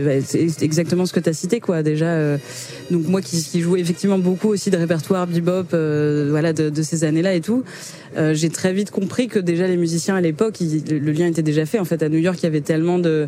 [0.62, 1.84] Exactement ce que tu as cité quoi.
[1.84, 2.38] Déjà, euh,
[2.92, 7.04] donc moi qui, qui jouais effectivement beaucoup aussi de répertoire bebop, euh, voilà, de, ces
[7.04, 7.64] années-là et tout.
[8.18, 11.66] euh, j'ai très vite compris que déjà les musiciens à l'époque, le, lien était déjà
[11.66, 11.80] fait.
[11.80, 13.28] En fait, à New York, il y avait tellement de,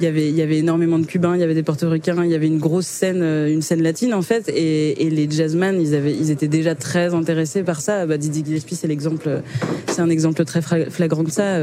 [0.00, 2.30] il y avait il y avait énormément de Cubains, il y avait des Portoricains, il
[2.30, 4.48] y avait une grosse scène, euh, une scène latine en fait.
[4.48, 8.06] Et, les jazzman, ils avaient, ils étaient déjà très intéressés par ça.
[8.06, 9.40] Bah, Dizzy Gillespie, c'est l'exemple,
[9.86, 11.58] c'est un exemple très flagrant de ça.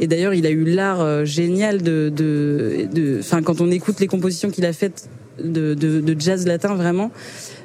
[0.00, 4.35] et d'ailleurs, il a eu l'art génial de, de, enfin, quand on écoute les compositions
[4.50, 5.08] qu'il a faites
[5.42, 7.10] de, jazz latin, vraiment,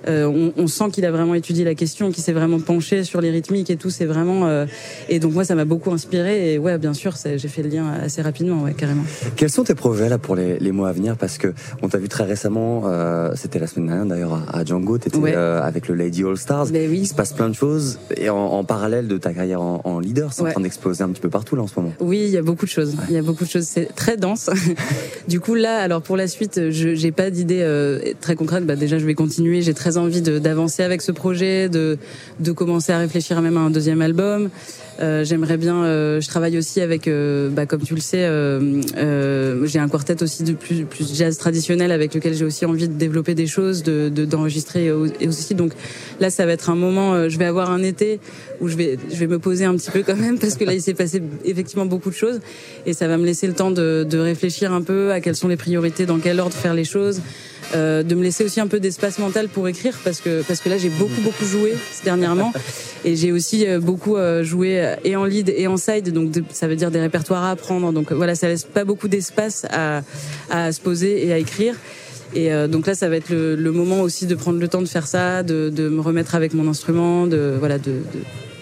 [0.07, 3.29] on, on sent qu'il a vraiment étudié la question, qu'il s'est vraiment penché sur les
[3.31, 3.89] rythmiques et tout.
[3.89, 4.65] C'est vraiment, euh,
[5.09, 6.53] et donc moi, ça m'a beaucoup inspiré.
[6.53, 9.03] Et ouais, bien sûr, j'ai fait le lien assez rapidement, ouais, carrément.
[9.35, 11.17] Quels sont tes projets là pour les, les mois à venir?
[11.17, 14.65] Parce que on t'a vu très récemment, euh, c'était la semaine dernière d'ailleurs à, à
[14.65, 15.33] Django, t'étais Ouais.
[15.35, 16.67] euh, avec le Lady All Stars.
[16.71, 17.05] Mais Il oui.
[17.05, 20.33] se passe plein de choses et en, en parallèle de ta carrière en, en leader,
[20.33, 20.49] c'est Ouais.
[20.49, 21.93] en train d'exploser un petit peu partout là en ce moment.
[21.99, 22.95] Oui, il y a beaucoup de choses.
[23.09, 23.65] Il y a beaucoup de choses.
[23.65, 24.49] C'est très dense.
[25.27, 28.65] du coup, là, alors pour la suite, je j'ai pas d'idée euh, très concrète.
[28.65, 29.61] Bah, déjà, je vais continuer.
[29.61, 31.97] J'ai très envie d'avancer avec ce projet, de
[32.39, 34.49] de commencer à réfléchir même à un deuxième album.
[35.01, 35.83] Euh, J'aimerais bien.
[35.83, 38.27] euh, je travaille aussi avec, euh, bah, comme tu le sais,
[39.65, 42.93] j'ai un quartet aussi de plus plus jazz traditionnel avec lequel j'ai aussi envie de
[42.93, 44.85] développer des choses, de de- d'enregistrer
[45.19, 45.55] et aussi.
[45.55, 45.71] Donc
[46.19, 47.29] là, ça va être un moment.
[47.29, 48.19] je vais avoir un été
[48.59, 50.73] où je vais je vais me poser un petit peu quand même parce que là,
[50.73, 52.39] il s'est passé effectivement beaucoup de choses
[52.85, 55.47] et ça va me laisser le temps de, de réfléchir un peu à quelles sont
[55.47, 57.21] les priorités, dans quel ordre faire les choses.
[57.75, 60.67] euh, de me laisser aussi un peu d'espace mental pour écrire parce que parce que
[60.69, 61.73] là j'ai beaucoup beaucoup joué
[62.03, 62.51] dernièrement
[63.05, 66.75] et j'ai aussi beaucoup euh, joué et en lead et en side donc ça veut
[66.75, 67.91] dire des répertoires à apprendre.
[67.91, 70.01] Donc euh, voilà ça laisse pas beaucoup d'espace à
[70.49, 71.75] à se poser et à écrire
[72.36, 74.82] et euh, donc là ça va être le, le moment aussi de prendre le temps
[74.82, 78.01] de faire ça de, de me remettre avec mon instrument de voilà de, de,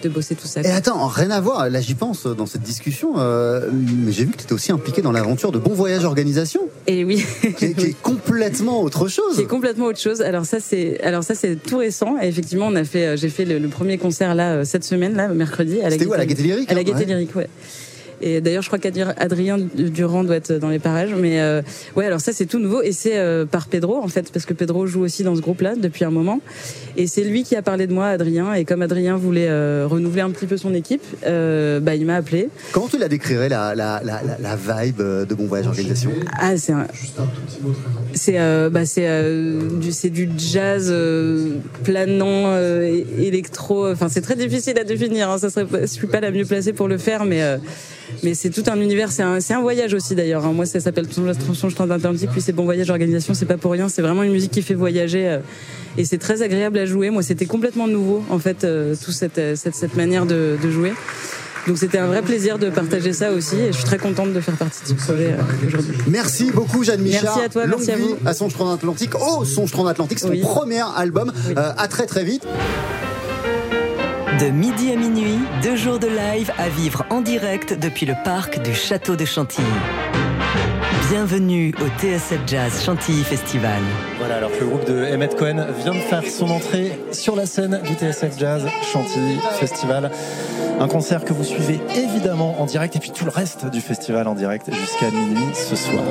[0.02, 3.14] de bosser tout ça Et attends, rien à voir, là j'y pense dans cette discussion,
[3.18, 6.62] euh, mais j'ai vu que tu étais aussi impliqué dans l'aventure de Bon Voyage Organisation,
[6.86, 7.24] et oui
[7.58, 9.34] qui est, qui est complètement autre chose.
[9.36, 10.22] C'est complètement autre chose.
[10.22, 12.16] Alors ça c'est alors ça c'est tout récent.
[12.22, 15.14] Et effectivement, on a fait euh, j'ai fait le, le premier concert là cette semaine
[15.14, 17.04] là mercredi à la C'était où, à la Gaîté Lyrique, À la hein, ouais.
[17.04, 17.48] Lyrique, ouais.
[18.20, 21.14] Et d'ailleurs, je crois qu'Adrien Durand doit être dans les parages.
[21.14, 21.62] Mais euh,
[21.96, 22.82] ouais, alors ça, c'est tout nouveau.
[22.82, 25.74] Et c'est euh, par Pedro, en fait, parce que Pedro joue aussi dans ce groupe-là
[25.76, 26.40] depuis un moment.
[26.96, 28.54] Et c'est lui qui a parlé de moi, Adrien.
[28.54, 32.16] Et comme Adrien voulait euh, renouveler un petit peu son équipe, euh, bah, il m'a
[32.16, 32.48] appelé.
[32.72, 36.56] Comment tu la décrirais, la, la, la, la, la vibe de Bon Voyage Organisation Ah,
[36.56, 36.86] c'est un...
[38.12, 44.20] C'est euh, bah c'est euh, du c'est du jazz euh, planant euh, électro enfin c'est
[44.20, 46.98] très difficile à définir hein, ça serait je suis pas la mieux placée pour le
[46.98, 47.58] faire mais euh,
[48.22, 50.52] mais c'est tout un univers c'est un voyage aussi d'ailleurs hein.
[50.52, 51.06] moi ça s'appelle
[51.54, 54.50] Songe transatlantique puis c'est bon voyage organisation c'est pas pour rien c'est vraiment une musique
[54.52, 55.38] qui fait voyager euh,
[55.98, 59.38] et c'est très agréable à jouer moi c'était complètement nouveau en fait euh, tout cette,
[59.38, 60.92] euh, cette cette manière de, de jouer
[61.66, 64.40] donc c'était un vrai plaisir de partager ça aussi et je suis très contente de
[64.40, 65.34] faire partie de ce projet
[65.66, 67.22] aujourd'hui Merci beaucoup Jeanne Michard.
[67.24, 68.16] Merci à toi, Longue merci à vous.
[68.24, 69.10] à Songe Transatlantique.
[69.20, 70.40] Oh, Songe Transatlantique, c'est Oui.
[70.40, 71.30] ton premier album.
[71.48, 71.54] Oui.
[71.58, 72.44] Euh, à très très vite.
[74.40, 78.62] De midi à minuit, deux jours de live à vivre en direct depuis le parc
[78.62, 79.66] du Château de Chantilly.
[81.10, 83.82] Bienvenue au TSF Jazz Chantilly Festival.
[84.18, 87.44] Voilà, alors que le groupe de Emmett Cohen vient de faire son entrée sur la
[87.44, 90.10] scène du TSF Jazz Chantilly Festival.
[90.80, 94.26] Un concert que vous suivez évidemment en direct et puis tout le reste du festival
[94.26, 96.02] en direct jusqu'à minuit ce soir.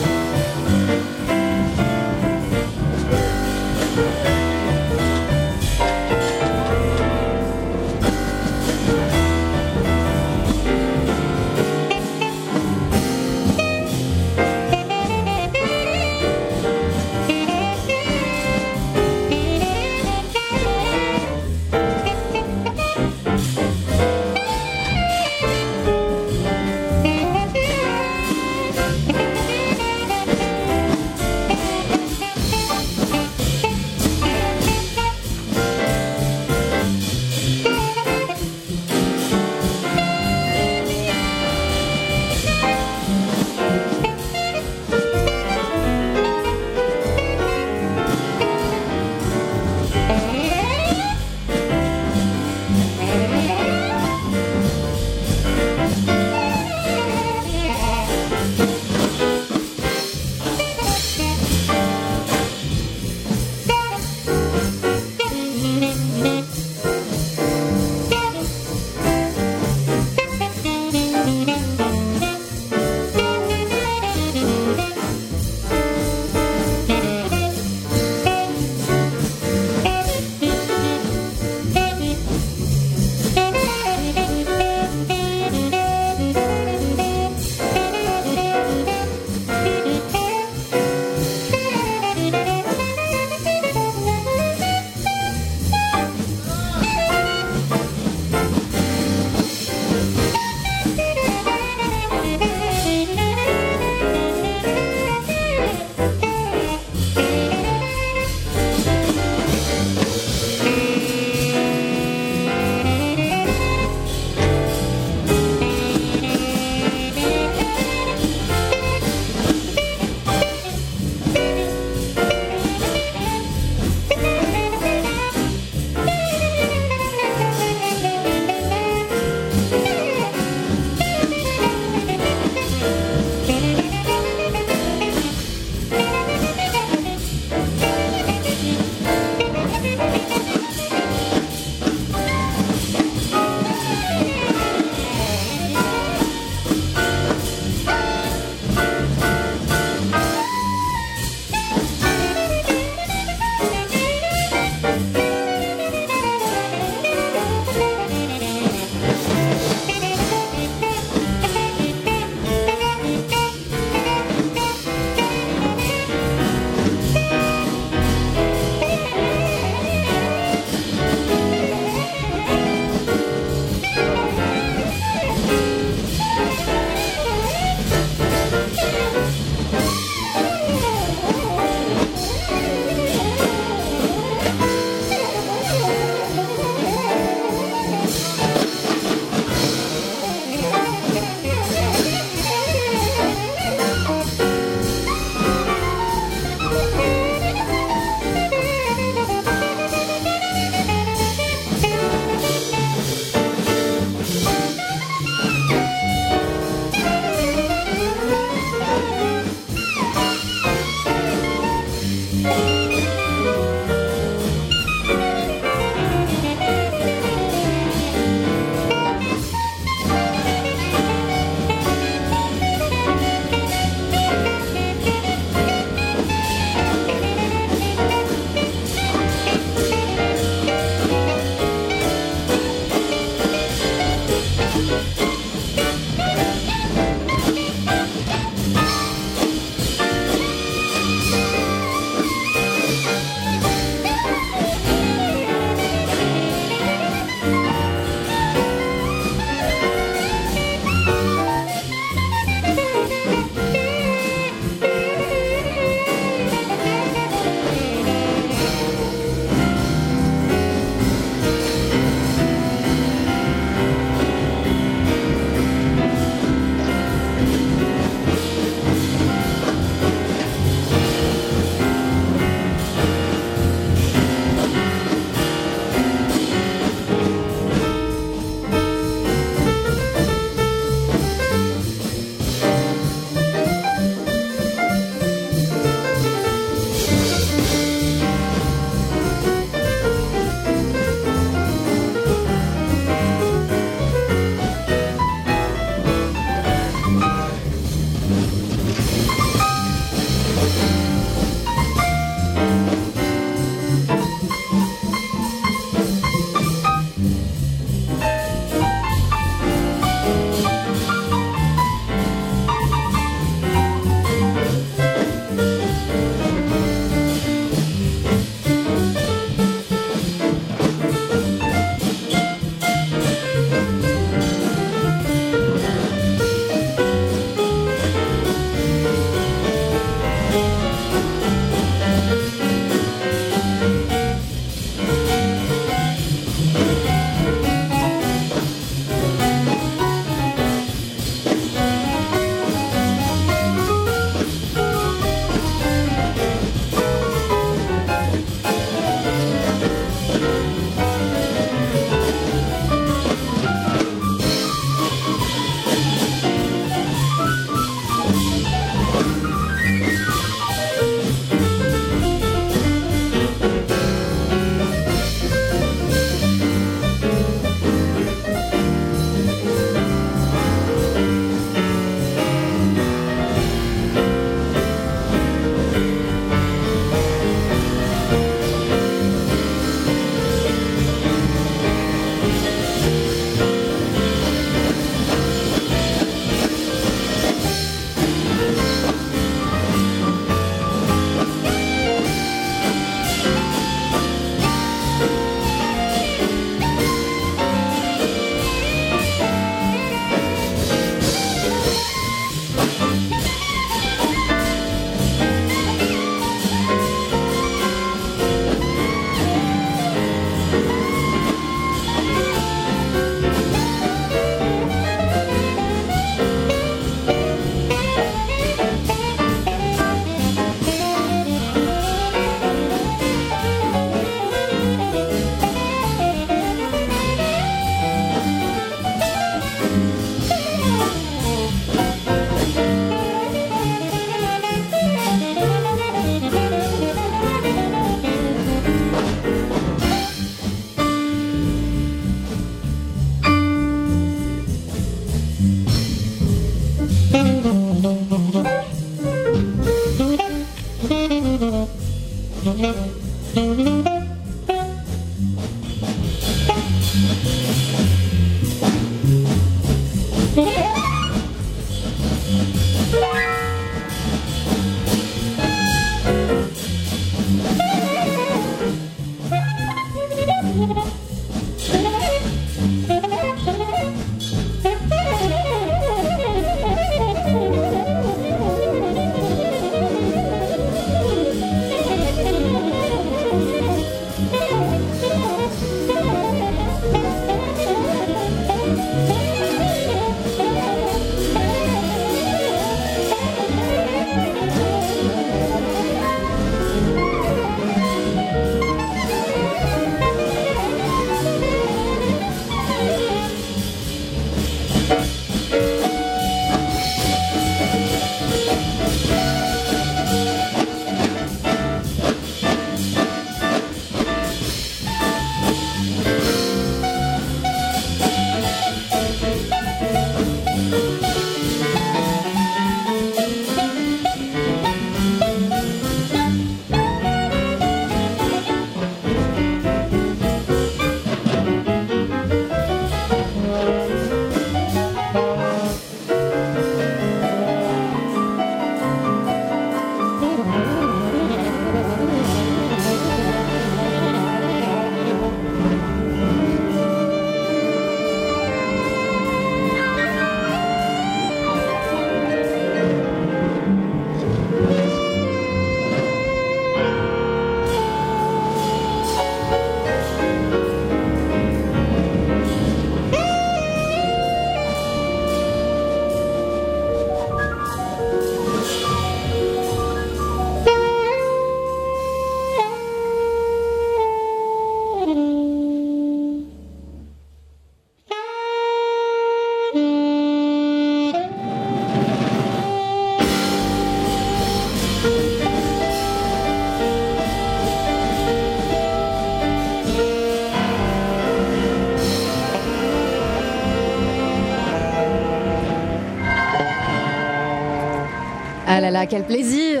[599.10, 600.00] Là là, quel plaisir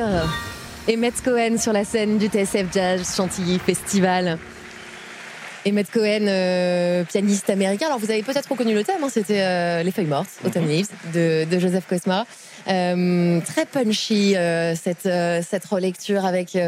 [0.90, 4.36] Emmett Cohen sur la scène du TSF Jazz Chantilly Festival.
[5.66, 7.86] Emmett Cohen, euh, pianiste américain.
[7.86, 10.88] Alors vous avez peut-être reconnu le thème, hein, c'était euh, Les Feuilles Mortes, Autumn Leaves,
[11.14, 12.26] de, de Joseph Cosma.
[12.68, 16.58] Euh, très punchy euh, cette euh, cette relecture avec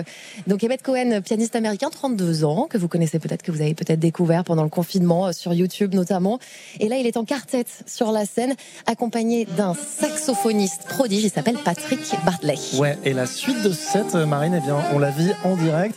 [0.47, 3.99] donc Emmett Cohen, pianiste américain, 32 ans, que vous connaissez peut-être, que vous avez peut-être
[3.99, 6.39] découvert pendant le confinement sur YouTube notamment.
[6.81, 8.55] Et là, il est en quartet sur la scène,
[8.87, 11.25] accompagné d'un saxophoniste prodige.
[11.25, 12.57] Il s'appelle Patrick Bartley.
[12.79, 15.97] Ouais, et la suite de cette Marine, eh bien, on la vit en direct.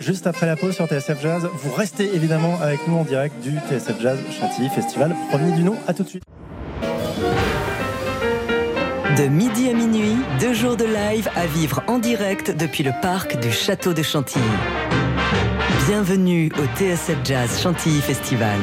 [0.00, 3.58] Juste après la pause sur TSF Jazz, vous restez évidemment avec nous en direct du
[3.68, 5.14] TSF Jazz Chantilly Festival.
[5.30, 6.22] Premier du nom, à tout de suite.
[9.18, 13.36] De midi à minuit, deux jours de live à vivre en direct depuis le parc
[13.40, 14.44] du Château de Chantilly.
[15.88, 18.60] Bienvenue au TSF Jazz Chantilly Festival.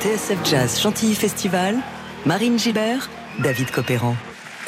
[0.00, 1.74] TSF Jazz Chantilly Festival,
[2.24, 3.10] Marine Gilbert,
[3.42, 4.14] David Copéran.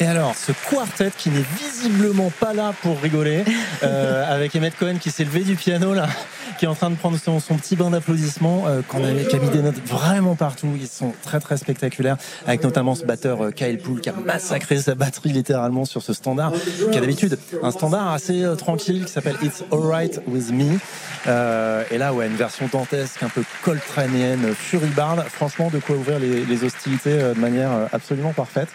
[0.00, 3.44] Et alors, ce quartet qui n'est visiblement pas là pour rigoler,
[3.84, 6.08] euh, avec Emmett Cohen qui s'est levé du piano là,
[6.58, 9.36] qui est en train de prendre son, son petit bain d'applaudissements, euh, qu'on avait, qui
[9.36, 10.72] a mis des notes vraiment partout.
[10.74, 14.78] Ils sont très très spectaculaires, avec notamment ce batteur euh, Kyle Poole qui a massacré
[14.78, 16.52] sa batterie littéralement sur ce standard,
[16.90, 20.78] qui a d'habitude un standard assez tranquille qui s'appelle It's Alright With Me.
[21.26, 25.24] Euh, et là, ouais, une version dantesque, un peu coltranéenne, furibarde.
[25.28, 28.68] Franchement, de quoi ouvrir les, les hostilités euh, de manière euh, absolument parfaite.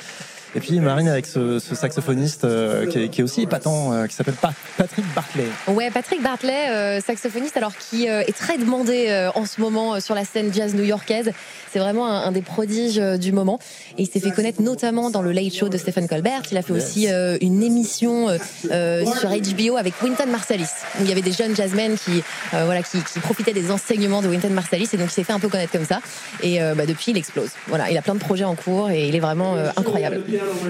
[0.56, 4.08] Et puis Marine avec ce, ce saxophoniste euh, qui, est, qui est aussi épatant, euh,
[4.08, 5.44] qui s'appelle Pa- Patrick Barclay.
[5.68, 9.96] Ouais, Patrick Bartley, euh, saxophoniste, alors qui euh, est très demandé euh, en ce moment
[9.96, 11.32] euh, sur la scène jazz new-yorkaise.
[11.74, 13.60] C'est vraiment un, un des prodiges du moment.
[13.98, 16.42] Et il s'est fait connaître notamment dans le Late Show de Stephen Colbert.
[16.50, 18.38] Il a fait aussi euh, une émission euh,
[18.72, 20.64] euh, sur HBO avec Wynton Marsalis,
[21.00, 22.24] où il y avait des jeunes jazzmen qui,
[22.54, 24.88] euh, voilà, qui, qui profitaient des enseignements de Wynton Marsalis.
[24.94, 26.00] Et donc il s'est fait un peu connaître comme ça.
[26.42, 27.50] Et euh, bah, depuis, il explose.
[27.68, 30.24] Voilà, il a plein de projets en cours et il est vraiment euh, incroyable.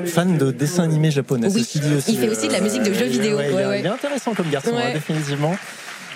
[0.06, 1.48] Fan de dessins animés japonais.
[1.54, 3.38] Oui, ceci dit aussi, il fait aussi de la musique de jeux vidéo.
[3.38, 3.80] ouais, il, Ouais, est, ouais.
[3.82, 5.56] il est intéressant comme garçon, hein, définitivement.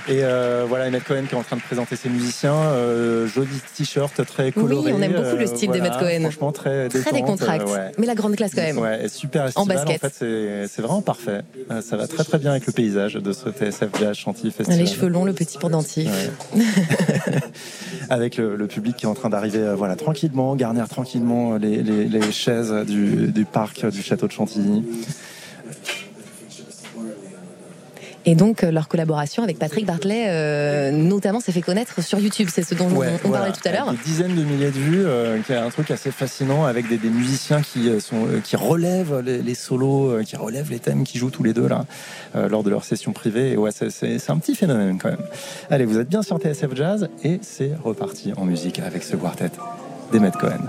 [0.09, 2.53] Et euh, voilà, Emmett Cohen qui est en train de présenter ses musiciens.
[2.55, 4.91] Euh, joli t-shirt très coloré.
[4.91, 6.21] on aime beaucoup le style d'Emmett Cohen.
[6.21, 7.91] Franchement, très Très décontracté, euh, ouais.
[7.99, 8.79] mais la grande classe quand même.
[8.79, 10.01] Ouais, super estival, en, basket.
[10.01, 11.41] fait, c'est- vraiment parfait.
[11.71, 14.79] Euh, Ça va très très bien avec le paysage de ce TSF Jazz Chantilly Festival.
[14.79, 16.09] Les cheveux longs, le petit pendentif.
[16.55, 16.63] Ouais.
[18.09, 21.83] avec le, le public qui est en train d'arriver euh, voilà, tranquillement, garnir tranquillement les,
[21.83, 24.83] les- les chaises du, du parc du château de Chantilly.
[28.25, 32.49] Et donc, euh, leur collaboration avec Patrick Bartley, euh, notamment, s'est fait connaître sur YouTube.
[32.51, 33.45] C'est ce dont Ouais, on, on voilà.
[33.45, 33.91] parlait tout à l'heure.
[33.91, 36.97] Des dizaines de milliers de vues, euh, qui est un truc assez fascinant avec des,
[36.97, 41.17] des musiciens qui sont euh, qui relèvent les, les solos, qui relèvent les thèmes, qui
[41.17, 41.85] jouent tous les deux là
[42.49, 43.53] lors de leur session privée.
[43.53, 45.25] Et ouais, c'est- un petit phénomène quand même.
[45.71, 49.49] Allez, vous êtes bien sur TSF Jazz et c'est reparti en musique avec ce quartet
[50.11, 50.59] d'Emmett Cohen.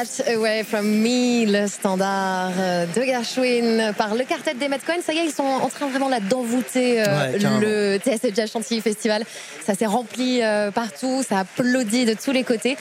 [0.00, 5.00] That Away From Me, le standard euh, de Gershwin par le quartet des Met Cohen.
[5.04, 8.50] Ça y est, ils sont en train vraiment là d'envoûter euh, Ouais, le TSF Jazz
[8.50, 9.24] Chantilly Festival.
[9.66, 12.78] Ça s'est rempli euh, partout, ça applaudit de tous les côtés.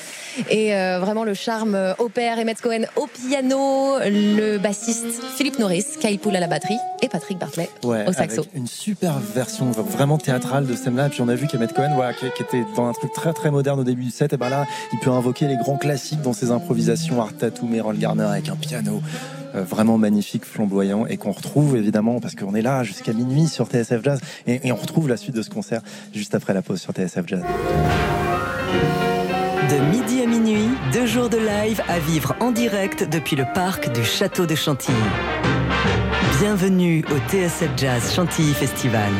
[0.49, 5.85] Et euh, vraiment le charme euh, opère Emmett Cohen au piano, le bassiste Philippe Norris,
[5.99, 8.41] Kai Poul à la batterie et Patrick Bartley Ouais, au saxo.
[8.41, 11.07] avec une super version vraiment théâtrale de ce thème-là.
[11.07, 13.33] Et Puis on a vu qu'Emmett Cohen, voilà, qui, qui était dans un truc très
[13.33, 16.21] très moderne au début du set, et ben là, il peut invoquer les grands classiques
[16.21, 17.67] dans ses improvisations, Art Tattoo,
[17.97, 19.01] Garner avec un piano
[19.55, 23.67] euh, vraiment magnifique, flamboyant, et qu'on retrouve évidemment parce qu'on est là jusqu'à minuit sur
[23.67, 25.81] TSF Jazz, et on retrouve la suite de ce concert
[26.13, 27.43] juste après la pause sur TSF Jazz.
[29.69, 33.91] De midi à minuit, deux jours de live à vivre en direct depuis le parc
[33.91, 34.97] du Château de Chantilly.
[36.39, 39.11] Bienvenue au TSF Jazz Chantilly Festival.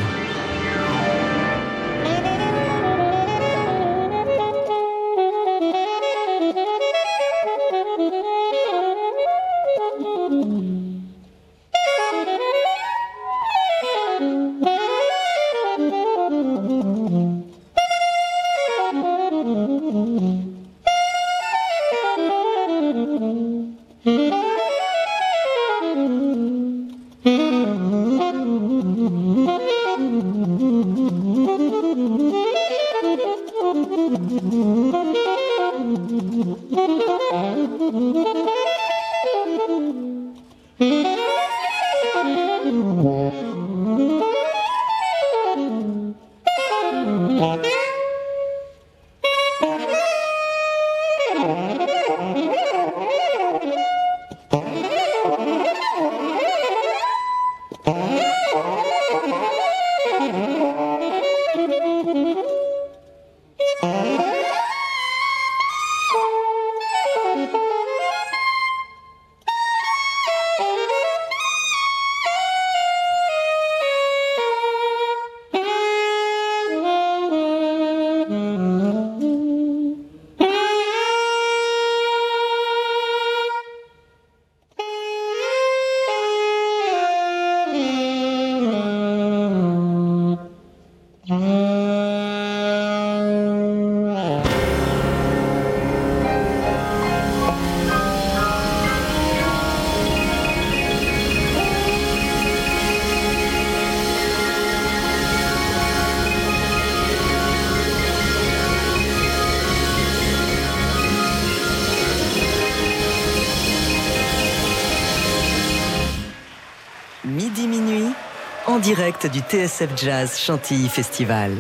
[119.28, 121.52] Du TSF Jazz Chantilly Festival.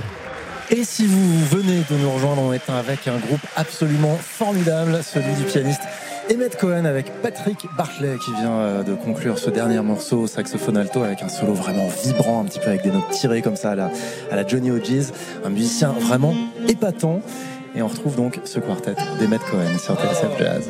[0.69, 5.33] Et si vous venez de nous rejoindre, on est avec un groupe absolument formidable, celui
[5.33, 5.81] du pianiste
[6.31, 10.77] Emmett Cohen avec Patrick Bartley qui vient euh, de conclure ce dernier morceau au saxophone
[10.77, 13.71] alto avec un solo vraiment vibrant, un petit peu avec des notes tirées comme ça
[13.71, 13.89] à la,
[14.31, 15.11] à la Johnny Hodges,
[15.43, 16.35] un musicien vraiment
[16.67, 17.21] épatant.
[17.75, 20.69] Et on retrouve donc ce quartet d'Emmett Cohen sur TSF Jazz.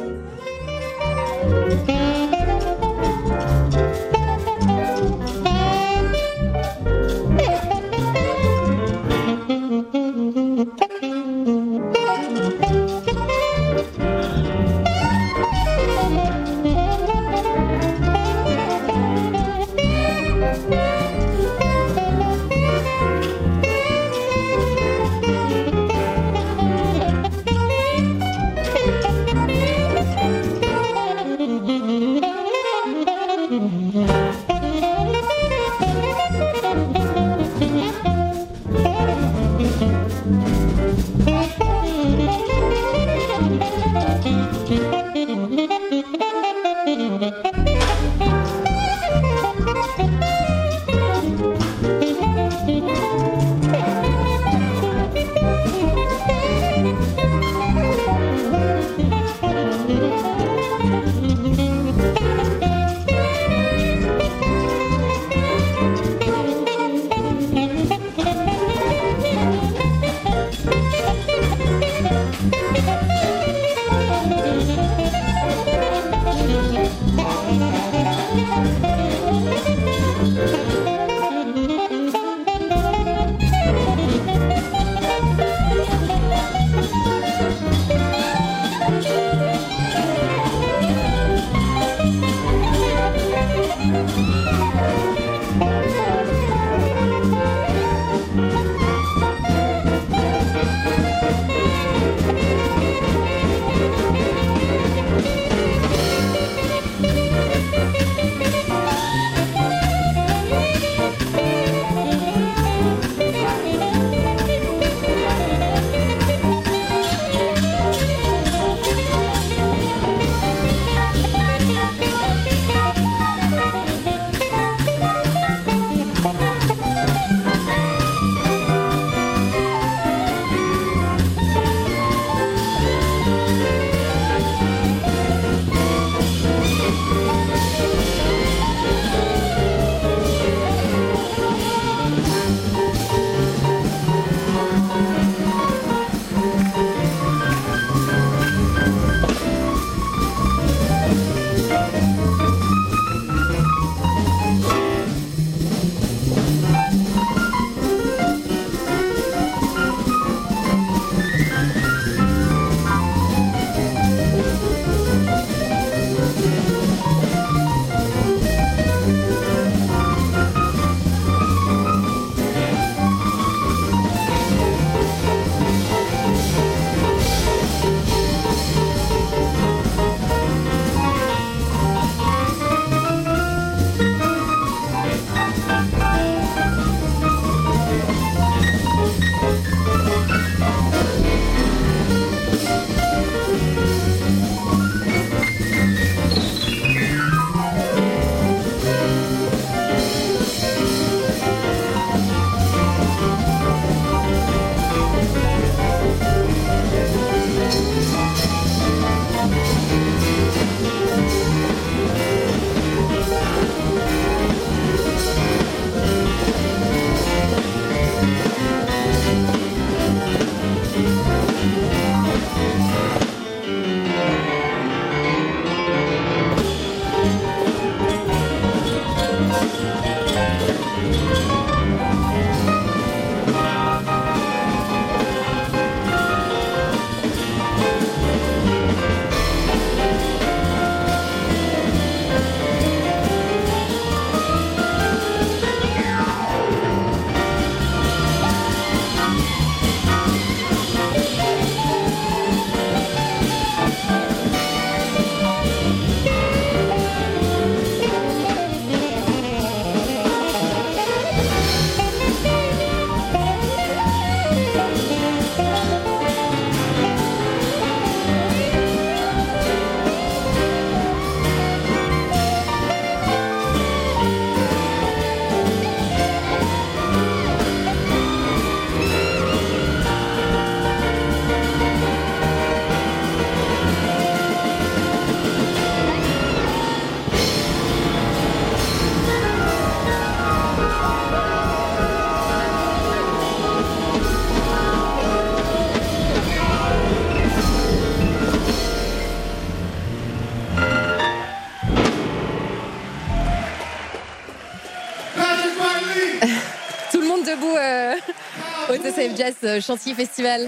[309.40, 310.68] Jazz euh, Chantilly Festival.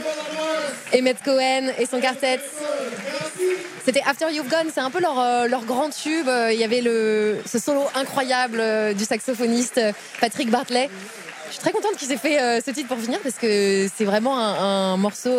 [0.93, 2.39] Emmett Cohen et son quartet.
[3.83, 6.29] C'était After You've Gone, c'est un peu leur, euh, leur grand tube.
[6.29, 8.63] Euh, Il y avait le, ce solo incroyable
[8.95, 9.81] du saxophoniste
[10.21, 10.89] Patrick Bartley.
[11.47, 14.39] Je suis très contente qu'ils aient fait ce titre pour finir parce que c'est vraiment
[14.39, 15.37] un morceau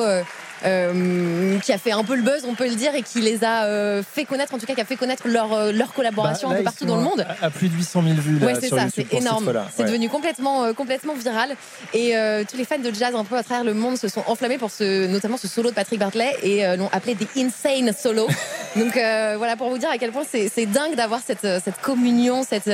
[0.64, 3.44] euh, qui a fait un peu le buzz, on peut le dire, et qui les
[3.44, 6.48] a euh, fait connaître, en tout cas qui a fait connaître leur, euh, leur collaboration
[6.48, 7.26] Bah, là, un peu partout dans le monde.
[7.40, 9.52] À, à plus de 800 000 vues là, Ouais, c'est ça, c'est énorme.
[9.74, 9.88] C'est Ouais.
[9.88, 11.50] devenu complètement, euh, complètement viral.
[11.94, 12.14] Et
[12.50, 14.70] tous les fans de jazz un peu à travers le monde se sont enflammés pour
[14.70, 18.26] ce, notamment ce solo de Patrick Bartley et l'ont appelé des insane solo.
[18.76, 22.70] Donc voilà pour vous dire à quel point c'est dingue d'avoir cette, cette communion, cette,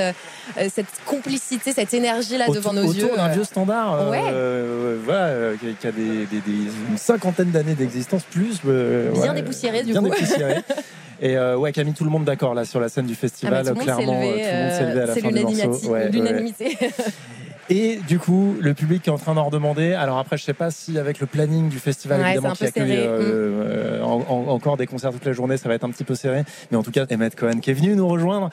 [0.72, 3.16] cette complicité, cette énergie là devant nos autour yeux.
[3.16, 3.32] d'un euh.
[3.32, 4.22] vieux standard, Ouais.
[5.04, 8.60] voilà, qui a- qui a des, des- des- une cinquantaine d'années d'existence plus.
[8.66, 10.10] euh, Bien ouais, dépoussiéré, du bien coup.
[10.10, 10.54] dépoussiéré.
[11.20, 13.14] Et euh, ouais, qui a mis tout le monde d'accord là sur la scène du
[13.14, 13.64] Ah bah, festival.
[13.66, 15.96] monde s'est clairement, levé, euh, tout le monde s'est levé à la fin du morceau.
[16.12, 16.78] l'unanimité.
[16.80, 16.90] Ouais.
[17.70, 19.92] Et du coup, le public est en train d'en redemander.
[19.92, 22.96] Alors après, je sais pas si avec le planning du festival, Ouais, évidemment, qui accueille
[22.96, 26.14] euh, en- en- encore des concerts toute la journée, ça va être un petit peu
[26.14, 26.44] serré.
[26.70, 28.48] Mais en tout cas, Emmett Cohen qui est venu nous rejoindre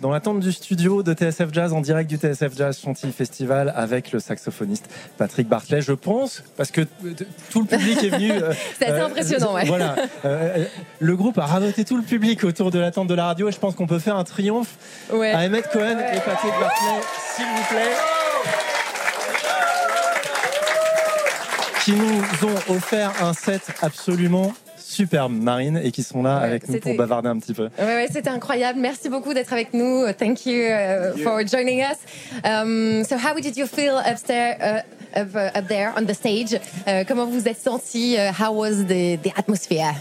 [0.00, 4.12] dans l'attente du studio de TSF Jazz, en direct du TSF Jazz Chantilly Festival, avec
[4.12, 4.86] le saxophoniste
[5.18, 6.82] Patrick Bartley, je pense, parce que
[7.50, 8.32] tout le public est venu.
[8.32, 9.66] euh, C'est assez euh, impressionnant, ouais.
[9.66, 9.96] Voilà.
[10.24, 10.64] Euh,
[11.00, 13.58] le groupe a radoté tout le public autour de l'attente de la radio et je
[13.58, 14.76] pense qu'on peut faire un triomphe
[15.12, 15.32] Ouais.
[15.32, 17.00] à Emmett Cohen et Patrick Bartley,
[17.36, 17.92] s'il vous plaît.
[21.84, 24.52] Qui nous ont offert un set absolument
[24.90, 27.68] superbe, Marine, et qui sont là Ouais, avec nous pour bavarder un petit peu.
[27.78, 28.78] Ouais, ouais, c'était incroyable.
[28.80, 30.04] Merci beaucoup d'être avec nous.
[30.12, 31.98] Thank you uh, for joining us.
[32.44, 36.54] Um, so, how did you feel upstairs, uh, up, uh, up there on the stage?
[36.86, 38.16] Uh, comment vous vous êtes senti?
[38.16, 39.94] Uh, how was the, the atmosphere?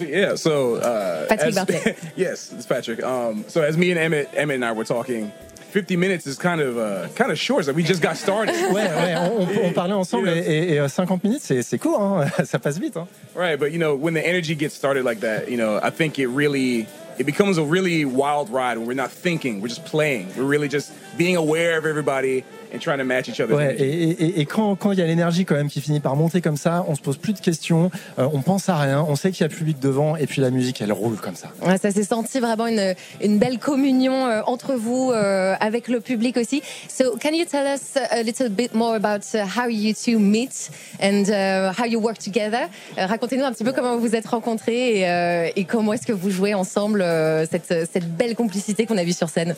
[0.00, 3.02] Yeah, so uh, Patrick as- yes, it's Patrick.
[3.02, 5.32] Um, so as me and Emmett, Emmett and I were talking,
[5.74, 7.66] 50 minutes is kind of uh, kind of short.
[7.66, 8.54] Like we just got started.
[8.74, 11.78] Ouais, ouais, on, on- on parlait ensemble et, et- et, euh, 50 minutes, c'est c'est
[11.78, 12.96] court, hein, ça passe vite.
[12.96, 13.08] Hein.
[13.34, 16.18] Right, but you know, when the energy gets started like that, you know, I think
[16.20, 16.86] it really
[17.18, 20.28] it becomes a really wild ride when we're not thinking, we're just playing.
[20.36, 22.44] We're really just being aware of everybody
[22.74, 23.84] and trying to match each other's Ouais, energy.
[23.84, 26.40] et, et- et quand quand il y a l'énergie quand même qui finit par monter
[26.40, 29.30] comme ça, on se pose plus de questions, euh, on pense à rien, on sait
[29.30, 31.48] qu'il y a le public devant et puis la musique elle roule comme ça.
[31.62, 36.00] Ouais, ça s'est senti vraiment une, une belle communion euh, entre vous, euh, avec le
[36.00, 36.62] public aussi.
[36.88, 40.70] So, can you tell us a little bit more about uh, how you two meet
[41.00, 42.68] and uh, how you work together?
[42.98, 46.06] Euh, Racontez-nous un petit peu comment vous vous êtes rencontrés et, euh, et comment est-ce
[46.06, 49.54] que vous jouez ensemble euh, cette, cette belle complicité qu'on a vue sur scène.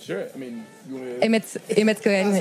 [0.00, 0.22] Sure.
[0.34, 0.62] I mean,
[1.20, 2.32] Emmett, Emmett Cohen.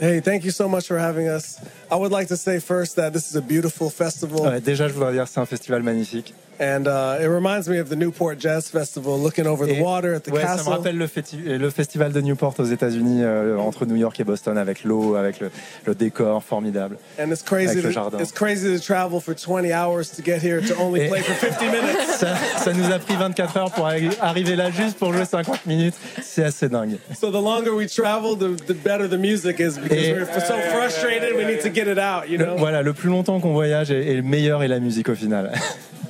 [0.00, 1.58] Hey, thank you so much for having us.
[1.90, 4.94] I would like to say first that this is a beautiful festival, Ouais, déjà, je
[4.94, 6.34] voudrais dire que c'est un festival magnifique.
[6.60, 10.14] and uh, it reminds me of the Newport Jazz Festival, looking over the Et- water
[10.14, 10.68] at the ouais, ça me castle.
[10.72, 14.56] rappelle le, festi- le festival de Newport aux États-Unis, euh, entre New York et Boston,
[14.56, 15.50] avec l'eau, avec le,
[15.84, 16.96] le décor formidable.
[17.20, 17.70] And it's crazy.
[17.72, 18.18] Avec le To, jardin.
[18.20, 21.34] it's crazy to travel for 20 hours to get here to only Et- play for
[21.34, 22.06] 50 minutes.
[22.20, 25.66] Ça, ça nous a pris 24 heures pour arri- arriver là juste pour jouer 50
[25.66, 25.94] minutes.
[26.22, 26.98] C'est assez dingue.
[27.20, 30.56] So the longer we travel, the, the better the music is because Et- we're so
[30.72, 31.36] frustrated.
[31.36, 32.56] We need to get it out, you know?
[32.56, 35.52] Voilà, le plus longtemps qu'on voyage et, et le meilleur est la musique au final.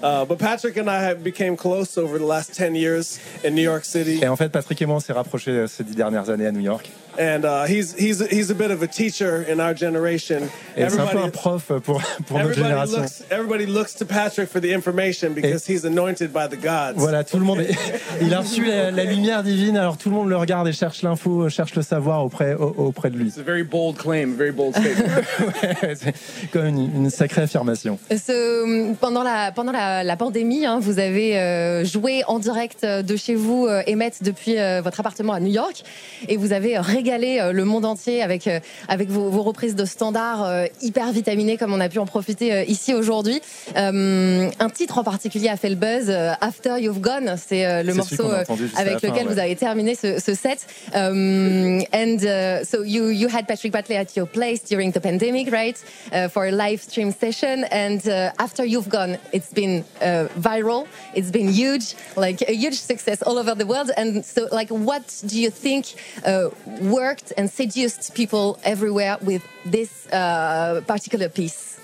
[0.03, 3.63] Uh, but Patrick and I have became close over the last 10 years in New
[3.63, 6.29] York City, Et en fait, Patrick et moi, on s'est rapprochés euh, ces dix dernières
[6.29, 6.91] années à New York.
[7.19, 10.41] And uh, he's he's he's a bit of a teacher in our generation.
[10.77, 13.01] Et c'est un peu un prof pour, pour notre Everybody génération.
[13.03, 16.95] looks, everybody looks to Patrick for the information because he's anointed by the gods.
[16.97, 17.61] Voilà, tout le monde.
[17.61, 17.75] est-
[18.21, 21.03] il a reçu la, la lumière divine, alors tout le monde le regarde et cherche
[21.03, 23.29] l'info, cherche le savoir auprès, au- auprès de lui.
[23.29, 25.05] It's a very bold claim, a very bold statement.
[25.85, 26.15] Ouais, c'est
[26.53, 27.99] comme une, une sacrée affirmation.
[28.11, 33.03] Ce- pendant la, pendant la, la pandémie, hein, vous avez euh, joué en direct euh,
[33.03, 35.83] de chez vous, euh, Emmett, depuis euh, votre appartement à New York,
[36.29, 39.77] et vous avez euh, régalé euh, le monde entier avec, euh, avec vos, vos reprises
[39.77, 43.41] de standards euh, hyper vitaminées, comme on a pu en profiter ici aujourd'hui.
[43.75, 46.11] Un titre en particulier a fait le buzz,
[46.41, 48.31] After You've Gone, c'est le morceau
[48.77, 49.35] avec fin, lequel ouais.
[49.35, 50.67] vous avez terminé ce, ce set.
[50.95, 55.51] Um, and uh, so you you had Patrick Batley at your place during the pandemic,
[55.51, 55.77] right?
[56.13, 57.65] Uh, for a live stream session.
[57.71, 60.87] And uh, after you've gone, it's been uh, viral.
[61.15, 63.91] It's been huge, like a huge success all over the world.
[63.97, 65.87] And so, like, what do you think
[66.25, 66.51] uh,
[66.95, 71.75] worked and seduced people everywhere with this uh, particular piece?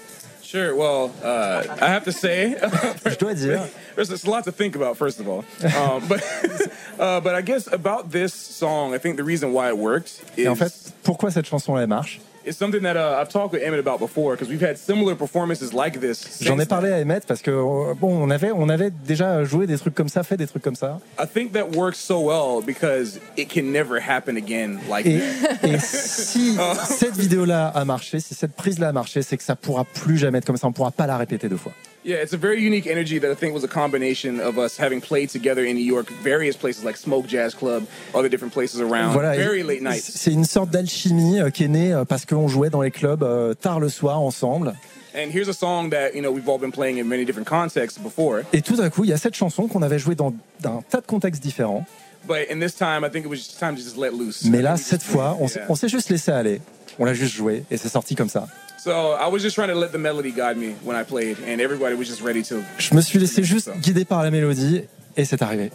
[0.42, 0.74] Sure.
[0.74, 2.56] Well, uh, I have to say,
[3.04, 3.70] Je dois dire.
[3.94, 4.96] there's, there's a lot to think about.
[4.96, 5.44] First of all,
[5.78, 6.20] um, but
[6.98, 10.46] uh, but I guess about this song, I think the reason why it worked is
[10.46, 10.72] Et en fait,
[11.04, 14.32] pourquoi cette chanson elle marche It's something that uh, I've talked with Emmett about before
[14.34, 16.40] because we've had similar performances like this.
[16.40, 19.66] J'en ai parlé à Emmett parce que euh, bon, on avait, on avait déjà joué
[19.66, 21.00] des trucs comme ça, fait des trucs comme ça.
[21.18, 25.64] I think that works so well because it can never happen again like Et, that.
[25.68, 26.56] et si
[26.88, 30.38] cette vidéo-là a marché, si cette prise-là a marché, c'est que ça pourra plus jamais
[30.38, 30.66] être comme ça.
[30.66, 31.72] On pourra pas la répéter deux fois.
[32.02, 35.02] Yeah, it's a very unique energy that I think was a combination of us having
[35.02, 39.12] played together in New York, various places like Smoke Jazz Club, other different places around,
[39.12, 40.10] Voilà, very late nights.
[40.14, 43.22] C'est une sorte d'alchimie euh, qui est née euh, parce qu'on jouait dans les clubs
[43.22, 44.74] euh, tard le soir ensemble.
[45.14, 47.98] And here's a song that you know we've all been playing in many different contexts
[47.98, 50.32] before, Et tout d'un coup, il y a cette chanson qu'on avait jouée dans
[50.64, 51.84] un tas de contextes différents.
[52.26, 54.44] but in this time, I think it was just time to just let loose.
[54.44, 55.66] Mais là, cette fois, on, yeah.
[55.68, 56.62] on s'est juste laissé aller.
[56.98, 58.46] On l'a juste joué et c'est sorti comme ça.
[58.82, 61.60] So I was just trying to let the melody guide me when I played, and
[61.60, 62.62] everybody was just ready to.
[62.78, 64.84] Je me suis laissé juste guider par la mélodie
[65.16, 65.70] et c'est arrivé.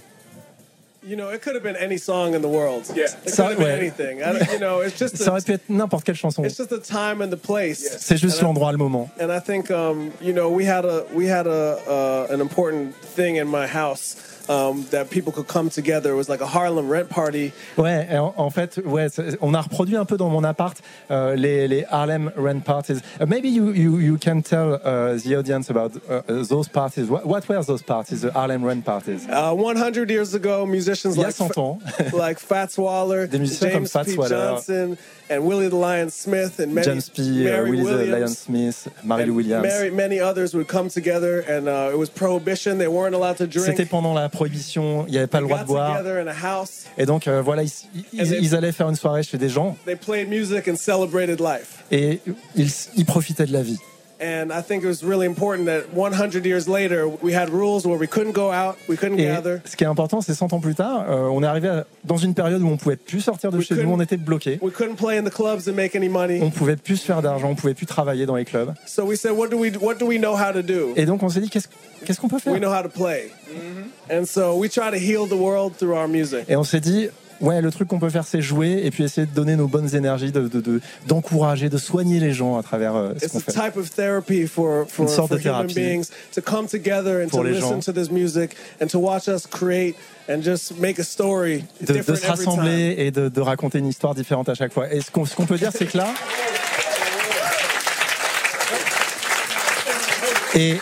[1.08, 2.86] You know, it could have been any song in the world.
[2.96, 3.04] Yeah.
[3.24, 3.78] It Ça- could have been ouais.
[3.80, 4.24] anything.
[4.24, 6.44] I don't, you know, it's just Ça aurait the, pu être n'importe quelle chanson.
[6.44, 7.98] it's just the time and the place.
[8.00, 9.12] C'est juste And I- l'endroit, le moment.
[9.22, 12.96] And I think, um, you know, we had a we had a uh, an important
[13.16, 14.16] thing in my house
[14.50, 16.12] um, that people could come together.
[16.12, 17.52] It was like a Harlem rent party.
[17.78, 18.08] Ouais,
[18.38, 19.08] en, fait, ouais,
[19.42, 20.78] on a reproduit un peu dans mon appart
[21.12, 23.02] euh, les, les Harlem Rent Parties.
[23.20, 27.10] Uh, maybe you, you, you can tell uh, the audience about uh, those parties.
[27.10, 29.28] What, what were those parties, the Harlem Rent Parties?
[29.28, 31.80] Uh, 100 years ago, musicians Il y a like 100 ans.
[32.14, 34.18] like Fats Waller, Des musiciens comme James Fats P.
[34.18, 34.30] Waller.
[34.30, 34.98] Johnson,
[35.30, 38.12] and Willie the Lion Smith, and many, James P., uh, Mary Willie the Williams.
[38.12, 39.64] Lion Smith, Mary Williams.
[39.64, 42.78] Mary, many others would come together, and uh, it was prohibition.
[42.78, 43.76] They weren't allowed to drink.
[43.76, 46.02] C'était pendant la prohibition, il n'y avait pas le droit de boire.
[46.98, 47.64] Et donc, euh, voilà,
[48.14, 49.76] ils, allaient faire une soirée chez des gens
[51.92, 52.20] et
[52.56, 53.80] ils, ils profitaient de la vie.
[54.22, 57.98] And I think it was really important that 100 years later, we had rules where
[58.00, 60.62] we couldn't go out, we couldn't Et gather, ce qui est important, c'est 100 ans
[60.62, 63.52] plus tard, euh, on est arrivé à- dans une période où on pouvait plus sortir
[63.52, 64.58] de We chez nous, couldn't- on était bloqué.
[64.62, 66.40] we couldn't play in the clubs and make any money.
[66.42, 68.74] on pouvait plus se faire d'argent, on pouvait plus travailler dans les clubs.
[68.88, 70.94] So we said, what do we what do we know how to do?
[70.96, 71.68] Et donc on s'est dit qu'est-ce
[72.06, 72.54] qu'est-ce qu'on peut faire?
[72.54, 73.32] We know how to play.
[74.10, 76.46] And so we try to heal the world through our music.
[76.48, 77.10] Et on s'est dit
[77.42, 79.94] ouais le truc qu'on peut faire c'est jouer et puis essayer de donner nos bonnes
[79.96, 83.42] énergies, de de- de- d'encourager, de, soigner les gens à travers euh, ce qu'on a
[83.42, 83.52] fait.
[83.52, 87.22] type of therapy for, for, Une sorte for de human thérapie beings to come together
[87.22, 87.80] and to pour les listen gens.
[87.82, 89.96] to this music and to watch us create
[90.30, 94.50] and just make a story De, se rassembler et de, de raconter une histoire différente
[94.50, 94.92] à chaque fois.
[94.94, 96.08] Et ce qu'on ce qu'on peut dire, c'est que là.
[100.56, 100.78] Et,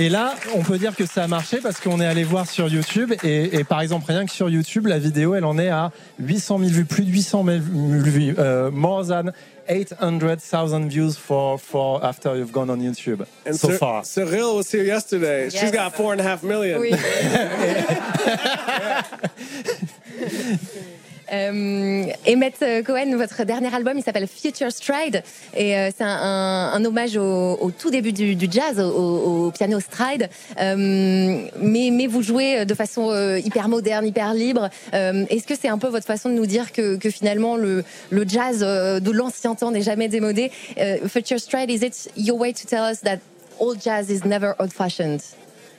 [0.00, 2.68] et là, on peut dire que ça a marché parce qu'on est allé voir sur
[2.68, 3.12] YouTube.
[3.22, 6.58] Et, et par exemple, rien que sur YouTube, la vidéo, elle en est à 800
[6.58, 9.30] 000 vues, plus de 800 000 vues, euh, more than
[9.68, 14.04] 800,000 views for, for after you've gone on YouTube And so far.
[14.04, 15.48] Cyril was here yesterday.
[15.50, 15.72] She's Yes.
[15.72, 16.80] got four and a half million.
[16.80, 16.92] Oui.
[21.32, 25.22] Euh, Emmett Cohen, votre dernier album, il s'appelle Future Stride
[25.56, 30.28] et euh, c'est un, hommage au, tout début du, jazz, au, piano stride.
[30.60, 34.70] Euh, mais, vous jouez de façon euh, hyper moderne, hyper libre.
[34.94, 38.28] Euh, Est-ce que c'est un peu votre façon de nous dire que, finalement le, le
[38.28, 40.50] jazz euh, de l'ancien temps n'est jamais démodé?
[40.78, 43.18] Euh, Future Stride, is it your way to tell us that
[43.58, 45.20] old jazz is never old-fashioned?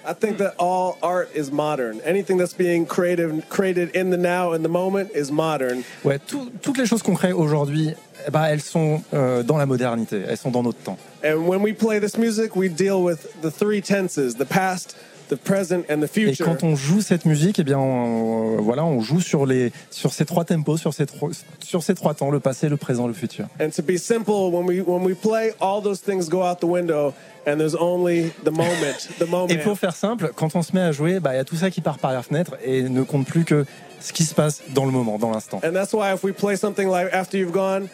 [0.05, 2.01] I think that all art is modern.
[2.01, 5.83] Anything that's being creative, created in the now, in the moment, is modern.
[6.03, 7.93] Ouais, tout- toutes les choses qu'on crée aujourd'hui,
[8.27, 10.97] eh ben, elles sont euh, dans la modernité, elles sont dans notre temps.
[11.23, 14.95] And when we play this music, we deal with the three tenses: the past,
[15.31, 16.45] the present, and the Et future.
[16.45, 20.11] quand on joue cette musique, eh bien, on, euh, voilà, on joue sur les, sur
[20.13, 21.29] ces trois tempos, sur ces trois,
[21.63, 23.45] sur ces trois temps, le passé, le présent, le futur.
[23.59, 26.65] And to be simple, when we when we play, all those things go out the
[26.65, 27.13] window,
[27.47, 29.47] and there's only the moment, the moment.
[29.49, 31.55] Et pour faire simple, quand on se met à jouer, bah, il y a tout
[31.55, 33.65] ça qui part par la fenêtre et ne compte plus que
[33.99, 35.61] ce qui se passe dans le moment, dans l'instant.
[35.63, 37.87] And that's why if we play something like After You've Gone,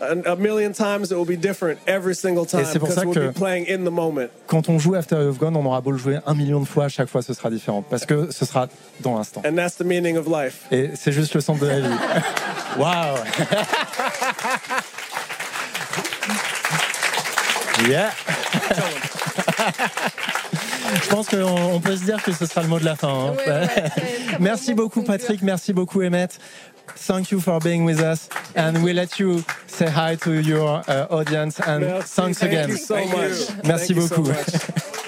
[0.00, 3.06] a, a million times it will be different every single time c'est pour because ça
[3.06, 4.28] we'll que- be playing in the moment.
[4.46, 6.84] Quand on joue After You've Gone, on aura beau le jouer un million de fois,
[6.84, 8.68] à chaque fois ce sera différent parce que ce sera
[9.00, 9.42] dans l'instant.
[9.46, 10.62] And that's the meaning of life.
[10.70, 11.88] Et c'est juste le centre de la vie.
[12.78, 13.16] Waouh!
[17.88, 18.10] Yeah!
[21.02, 21.42] Je pense qu'on
[21.74, 23.08] on peut se dire que ce sera le mot de la fin.
[23.08, 23.34] hein.
[23.46, 23.68] Ouais, ouais,
[24.40, 25.02] merci beaucoup.
[25.02, 26.38] Patrick, merci beaucoup Emmett.
[26.88, 31.06] Thank you for being with us, and we let you say hi to your uh,
[31.10, 31.60] audience.
[31.60, 32.20] And Merci.
[32.20, 32.68] thanks again.
[32.68, 33.64] Thank you so much.
[33.64, 34.26] Merci Thank beaucoup.
[34.26, 35.04] So much.